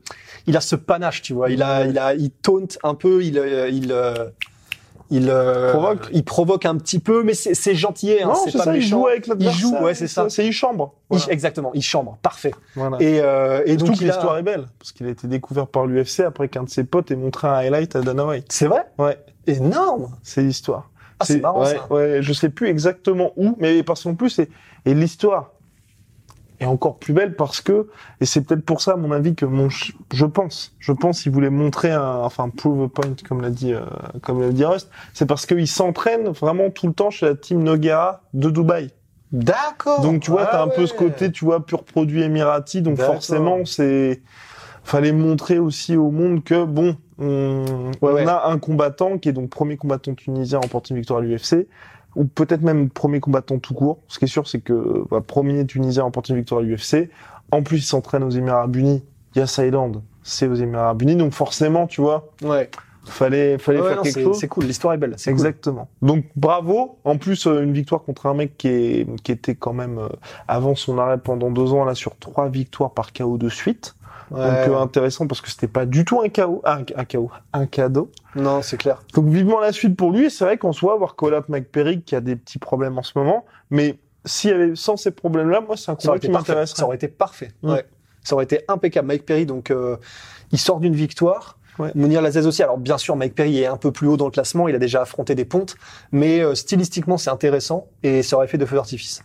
il 0.45 0.55
a 0.55 0.61
ce 0.61 0.75
panache, 0.75 1.21
tu 1.21 1.33
vois. 1.33 1.49
Il 1.49 1.63
a, 1.63 1.85
il 1.85 1.97
a, 1.97 2.13
il 2.13 2.29
taunt 2.29 2.67
un 2.83 2.93
peu, 2.93 3.23
il, 3.23 3.39
euh, 3.39 3.69
il, 3.69 3.91
euh, 3.91 4.29
il 5.09 5.29
euh, 5.29 5.71
Provoque. 5.71 6.09
il 6.11 6.23
provoque 6.23 6.65
un 6.65 6.75
petit 6.77 6.99
peu, 6.99 7.23
mais 7.23 7.33
c'est 7.33 7.53
c'est 7.53 7.75
gentil, 7.75 8.11
hein, 8.21 8.27
non, 8.27 8.35
c'est 8.35 8.51
c'est 8.51 8.57
pas 8.57 8.63
ça, 8.65 8.73
il 8.73 8.79
méchant. 8.79 8.99
joue 9.01 9.07
avec 9.07 9.27
l'adversaire. 9.27 9.59
joue, 9.59 9.75
ouais, 9.77 9.93
c'est 9.93 10.07
ça. 10.07 10.29
C'est 10.29 10.45
il 10.45 10.51
chambre. 10.51 10.93
Il- 11.11 11.19
exactement, 11.29 11.71
il 11.73 11.81
chambre, 11.81 12.17
parfait. 12.21 12.53
Voilà. 12.75 12.97
Et, 12.99 13.19
euh, 13.21 13.61
et 13.65 13.77
donc 13.77 13.99
il 14.01 14.03
a- 14.09 14.13
l'histoire 14.13 14.37
est 14.37 14.43
belle, 14.43 14.65
parce 14.79 14.91
qu'il 14.91 15.05
a 15.07 15.09
été 15.09 15.27
découvert 15.27 15.67
par 15.67 15.85
l'UFC 15.85 16.21
après 16.21 16.49
qu'un 16.49 16.63
de 16.63 16.69
ses 16.69 16.83
potes 16.83 17.11
ait 17.11 17.15
montré 17.15 17.47
un 17.47 17.53
highlight 17.53 17.95
à 17.95 18.01
Dana 18.01 18.25
White. 18.25 18.47
c'est 18.51 18.67
vrai, 18.67 18.85
Ouais, 18.97 19.17
énorme. 19.47 20.09
c'est 20.23 20.41
l'histoire. 20.41 20.89
Ah, 21.19 21.25
c'est 21.25 21.39
marrant 21.39 21.61
ouais, 21.63 21.75
ça. 21.75 21.93
Ouais, 21.93 22.17
je 22.21 22.33
sais 22.33 22.49
plus 22.49 22.67
exactement 22.67 23.31
où, 23.37 23.55
mais 23.59 23.81
parce 23.83 24.03
qu'en 24.03 24.13
plus, 24.13 24.37
et, 24.39 24.49
et 24.85 24.93
l'histoire 24.93 25.51
est 26.59 26.65
encore 26.65 26.97
plus 26.97 27.13
belle 27.13 27.35
parce 27.35 27.61
que, 27.61 27.87
et 28.19 28.25
c'est 28.25 28.41
peut-être 28.41 28.65
pour 28.65 28.81
ça, 28.81 28.93
à 28.93 28.95
mon 28.95 29.11
avis, 29.11 29.35
que 29.35 29.45
mon, 29.45 29.69
je 29.69 30.25
pense, 30.25 30.75
je 30.79 30.91
pense, 30.91 31.25
il 31.25 31.31
voulait 31.31 31.49
montrer 31.49 31.91
un, 31.91 32.17
enfin, 32.17 32.49
prove 32.49 32.83
a 32.83 32.87
point, 32.87 33.11
comme 33.27 33.41
l'a 33.41 33.49
dit, 33.49 33.73
euh, 33.73 33.81
comme 34.21 34.41
l'a 34.41 34.49
dit 34.49 34.65
Rust, 34.65 34.89
c'est 35.13 35.25
parce 35.25 35.45
qu'il 35.45 35.67
s'entraîne 35.67 36.29
vraiment 36.29 36.69
tout 36.69 36.87
le 36.87 36.93
temps 36.93 37.09
chez 37.09 37.27
la 37.27 37.35
team 37.35 37.63
Noguera 37.63 38.21
de 38.33 38.49
Dubaï. 38.49 38.89
D'accord. 39.31 40.01
Donc, 40.01 40.21
tu 40.21 40.31
vois, 40.31 40.43
Ah 40.45 40.49
t'as 40.51 40.63
un 40.63 40.69
peu 40.69 40.85
ce 40.85 40.93
côté, 40.93 41.31
tu 41.31 41.45
vois, 41.45 41.65
pur 41.65 41.83
produit 41.83 42.23
émirati, 42.23 42.81
donc 42.81 42.97
forcément, 42.97 43.65
c'est, 43.65 44.21
fallait 44.83 45.11
montrer 45.11 45.59
aussi 45.59 45.95
au 45.97 46.11
monde 46.11 46.43
que, 46.43 46.63
bon, 46.63 46.95
on, 47.19 47.91
Ouais, 48.01 48.11
on 48.11 48.13
ouais. 48.13 48.27
a 48.27 48.47
un 48.47 48.57
combattant 48.57 49.17
qui 49.17 49.29
est 49.29 49.33
donc 49.33 49.49
premier 49.49 49.75
combattant 49.75 50.13
tunisien 50.13 50.59
à 50.59 50.61
remporter 50.61 50.93
une 50.93 50.99
victoire 50.99 51.19
à 51.19 51.21
l'UFC, 51.23 51.67
ou 52.17 52.25
peut-être 52.25 52.61
même 52.61 52.89
premier 52.89 53.19
combattant 53.19 53.59
tout 53.59 53.73
court. 53.73 53.99
Ce 54.09 54.19
qui 54.19 54.25
est 54.25 54.27
sûr, 54.27 54.47
c'est 54.47 54.59
que 54.59 55.05
bah, 55.09 55.21
premier 55.25 55.65
tunisien 55.65 56.01
à 56.01 56.05
remporter 56.05 56.33
une 56.33 56.39
victoire 56.39 56.59
à 56.61 56.63
l'UFC. 56.63 57.09
En 57.51 57.63
plus, 57.63 57.77
il 57.77 57.81
s'entraîne 57.83 58.23
aux 58.23 58.29
Émirats 58.29 58.57
Arabes 58.57 58.75
Unis. 58.75 59.03
Yas 59.35 59.59
Island, 59.63 60.01
c'est 60.23 60.47
aux 60.47 60.55
Émirats 60.55 60.85
Arabes 60.85 61.03
Unis. 61.03 61.15
Donc 61.15 61.31
forcément, 61.33 61.85
tu 61.87 62.01
vois, 62.01 62.33
Ouais. 62.43 62.69
fallait, 63.05 63.57
fallait 63.57 63.79
Ouais, 63.81 63.87
faire 63.89 63.97
non, 63.97 64.03
quelque 64.03 64.13
c'est 64.15 64.23
chose. 64.23 64.39
c'est 64.39 64.47
cool, 64.47 64.65
l'histoire 64.65 64.93
est 64.95 64.97
belle. 64.97 65.15
cool. 65.15 65.31
Exactement. 65.31 65.87
Donc 66.01 66.25
bravo. 66.35 66.97
En 67.03 67.17
plus, 67.17 67.45
euh, 67.47 67.61
une 67.63 67.71
victoire 67.73 68.01
contre 68.03 68.25
un 68.25 68.33
mec 68.33 68.57
qui, 68.57 68.67
est, 68.67 69.21
qui 69.23 69.31
était 69.31 69.55
quand 69.55 69.73
même 69.73 69.99
euh, 69.99 70.07
avant 70.47 70.75
son 70.75 70.97
arrêt 70.97 71.19
pendant 71.19 71.51
deux 71.51 71.71
ans 71.73 71.85
là 71.85 71.93
sur 71.95 72.17
trois 72.17 72.49
victoires 72.49 72.91
par 72.91 73.13
KO 73.13 73.37
de 73.37 73.49
suite. 73.49 73.95
Ouais. 74.31 74.39
Donc 74.39 74.75
euh, 74.75 74.81
intéressant 74.81 75.27
parce 75.27 75.41
que 75.41 75.49
c'était 75.49 75.67
pas 75.67 75.85
du 75.85 76.03
tout 76.05 76.21
un 76.21 76.29
KO, 76.29 76.61
un, 76.65 76.83
un 76.95 77.05
KO, 77.05 77.31
un 77.53 77.65
cadeau. 77.65 78.11
Non, 78.35 78.61
c'est 78.61 78.77
clair. 78.77 79.01
Donc 79.13 79.27
vivement 79.27 79.59
la 79.59 79.71
suite 79.71 79.95
pour 79.95 80.11
lui. 80.11 80.29
C'est 80.29 80.43
vrai 80.43 80.57
qu'en 80.57 80.73
soi, 80.73 80.95
voir 80.97 81.15
call 81.15 81.33
up 81.33 81.49
McPerry 81.49 82.01
qui 82.01 82.15
a 82.15 82.21
des 82.21 82.35
petits 82.35 82.59
problèmes 82.59 82.97
en 82.97 83.03
ce 83.03 83.17
moment, 83.17 83.45
mais 83.69 83.97
s'il 84.25 84.49
y 84.49 84.53
avait 84.53 84.75
sans 84.75 84.97
ces 84.97 85.11
problèmes-là, 85.11 85.61
moi 85.61 85.77
c'est 85.77 85.91
un 85.91 85.95
combat 85.95 86.19
qui 86.19 86.29
m'intéresserait. 86.29 86.77
Ça 86.77 86.85
aurait 86.85 86.97
été 86.97 87.07
parfait. 87.07 87.51
Ouais. 87.63 87.85
Ça 88.27 88.35
aurait 88.35 88.43
été 88.43 88.59
impeccable. 88.67 89.07
Mike 89.07 89.25
Perry, 89.25 89.45
donc, 89.45 89.71
euh, 89.71 89.95
il 90.51 90.59
sort 90.59 90.81
d'une 90.81 90.95
victoire. 90.95 91.57
Ouais. 91.79 91.91
Mounir 91.95 92.21
Lazez 92.21 92.45
aussi. 92.45 92.61
Alors, 92.61 92.77
bien 92.77 92.97
sûr, 92.97 93.15
Mike 93.15 93.35
Perry 93.35 93.59
est 93.59 93.67
un 93.67 93.77
peu 93.77 93.93
plus 93.93 94.07
haut 94.07 94.17
dans 94.17 94.25
le 94.25 94.31
classement. 94.31 94.67
Il 94.67 94.75
a 94.75 94.79
déjà 94.79 95.01
affronté 95.01 95.33
des 95.33 95.45
pontes. 95.45 95.77
Mais 96.11 96.41
euh, 96.41 96.53
stylistiquement, 96.53 97.17
c'est 97.17 97.29
intéressant. 97.29 97.87
Et 98.03 98.23
ça 98.23 98.35
aurait 98.35 98.47
fait 98.47 98.57
de 98.57 98.65
feu 98.65 98.75
d'artifice. 98.75 99.23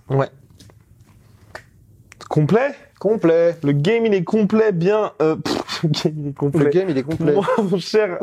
Complet. 2.28 2.76
Complet. 3.02 3.56
Le 3.64 3.72
game 3.72 4.06
il 4.06 4.14
est 4.14 4.22
complet, 4.22 4.70
bien. 4.70 5.10
Euh, 5.20 5.34
pff, 5.44 5.82
le 5.82 5.88
game 5.88 6.14
il 6.18 6.28
est 6.28 6.32
complet. 6.32 6.64
Le 6.64 6.70
game, 6.70 6.88
il 6.88 6.96
est 6.98 7.02
complet. 7.02 7.32
Moi, 7.32 7.44
mon 7.58 7.78
cher, 7.80 8.18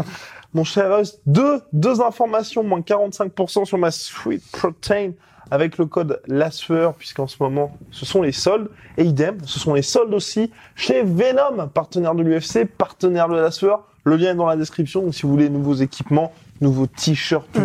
mon 0.54 0.64
cher 0.64 0.96
Rust, 0.96 1.20
deux, 1.26 1.60
deux 1.74 2.00
informations, 2.00 2.64
moins 2.64 2.80
45% 2.80 3.66
sur 3.66 3.78
ma 3.78 3.92
Sweet 3.92 4.42
Protein 4.54 5.12
avec 5.52 5.78
le 5.80 5.86
code 5.86 6.22
LASFEUR, 6.28 6.94
puisqu'en 6.94 7.28
ce 7.28 7.36
moment, 7.44 7.78
ce 7.92 8.06
sont 8.06 8.22
les 8.22 8.32
soldes. 8.32 8.70
Et 8.96 9.04
idem, 9.04 9.40
ce 9.44 9.60
sont 9.60 9.74
les 9.74 9.82
soldes 9.82 10.14
aussi 10.14 10.50
chez 10.78 11.04
Venom, 11.04 11.68
partenaire 11.68 12.16
de 12.16 12.24
l'UFC, 12.24 12.64
partenaire 12.64 13.28
de 13.28 13.36
LASFEUR. 13.36 13.86
Le 14.06 14.16
lien 14.16 14.32
est 14.32 14.36
dans 14.36 14.48
la 14.48 14.56
description. 14.56 15.02
Donc, 15.02 15.14
si 15.14 15.24
vous 15.24 15.30
voulez 15.30 15.50
nouveaux 15.50 15.76
équipements, 15.76 16.32
nouveaux 16.62 16.88
t-shirts, 16.88 17.50
ou 17.58 17.62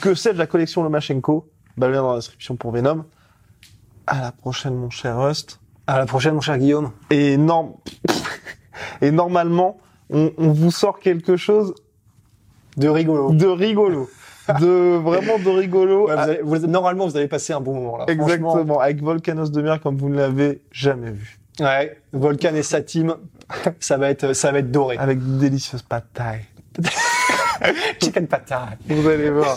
que 0.00 0.14
sais-je, 0.14 0.38
la 0.38 0.46
collection 0.46 0.84
Lomachenko, 0.84 1.50
bah, 1.76 1.88
le 1.88 1.94
lien 1.94 2.02
dans 2.02 2.12
la 2.12 2.18
description 2.18 2.54
pour 2.54 2.70
Venom. 2.70 3.04
À 4.06 4.20
la 4.20 4.30
prochaine, 4.30 4.76
mon 4.76 4.90
cher 4.90 5.18
Rust. 5.18 5.58
À 5.92 5.98
la 5.98 6.06
prochaine, 6.06 6.34
mon 6.34 6.40
cher 6.40 6.56
Guillaume. 6.58 6.90
Et 7.10 7.36
non, 7.36 7.76
et 9.02 9.10
normalement, 9.10 9.78
on, 10.10 10.32
on 10.38 10.48
vous 10.52 10.70
sort 10.70 10.98
quelque 10.98 11.36
chose 11.36 11.74
De 12.78 12.88
rigolo. 12.88 13.32
de 13.32 13.46
rigolo, 13.46 14.08
de 14.60 14.96
vraiment 15.02 15.38
de 15.38 15.50
rigolo. 15.50 16.08
Ouais, 16.08 16.14
vous 16.14 16.20
avez- 16.20 16.40
vous- 16.42 16.66
normalement, 16.66 17.06
vous 17.06 17.16
avez 17.16 17.28
passé 17.28 17.52
un 17.52 17.60
bon 17.60 17.74
moment 17.74 17.98
là. 17.98 18.06
Exactement, 18.08 18.80
avec 18.80 19.02
Volcanos 19.02 19.50
de 19.50 19.60
mer 19.60 19.80
comme 19.80 19.98
vous 19.98 20.08
ne 20.08 20.16
l'avez 20.16 20.62
jamais 20.72 21.10
vu. 21.10 21.38
Ouais, 21.60 21.98
Volcan 22.14 22.54
et 22.54 22.62
sa 22.62 22.80
team, 22.80 23.14
ça 23.78 23.98
va 23.98 24.08
être, 24.08 24.32
ça 24.32 24.50
va 24.50 24.60
être 24.60 24.70
doré. 24.70 24.96
Avec 24.96 25.18
de 25.18 25.38
délicieuses 25.38 25.82
pâtes 25.82 26.06
thaï. 26.14 26.40
Chicken 28.02 28.26
patate. 28.26 28.78
Vous 28.88 29.06
allez 29.06 29.30
voir. 29.30 29.56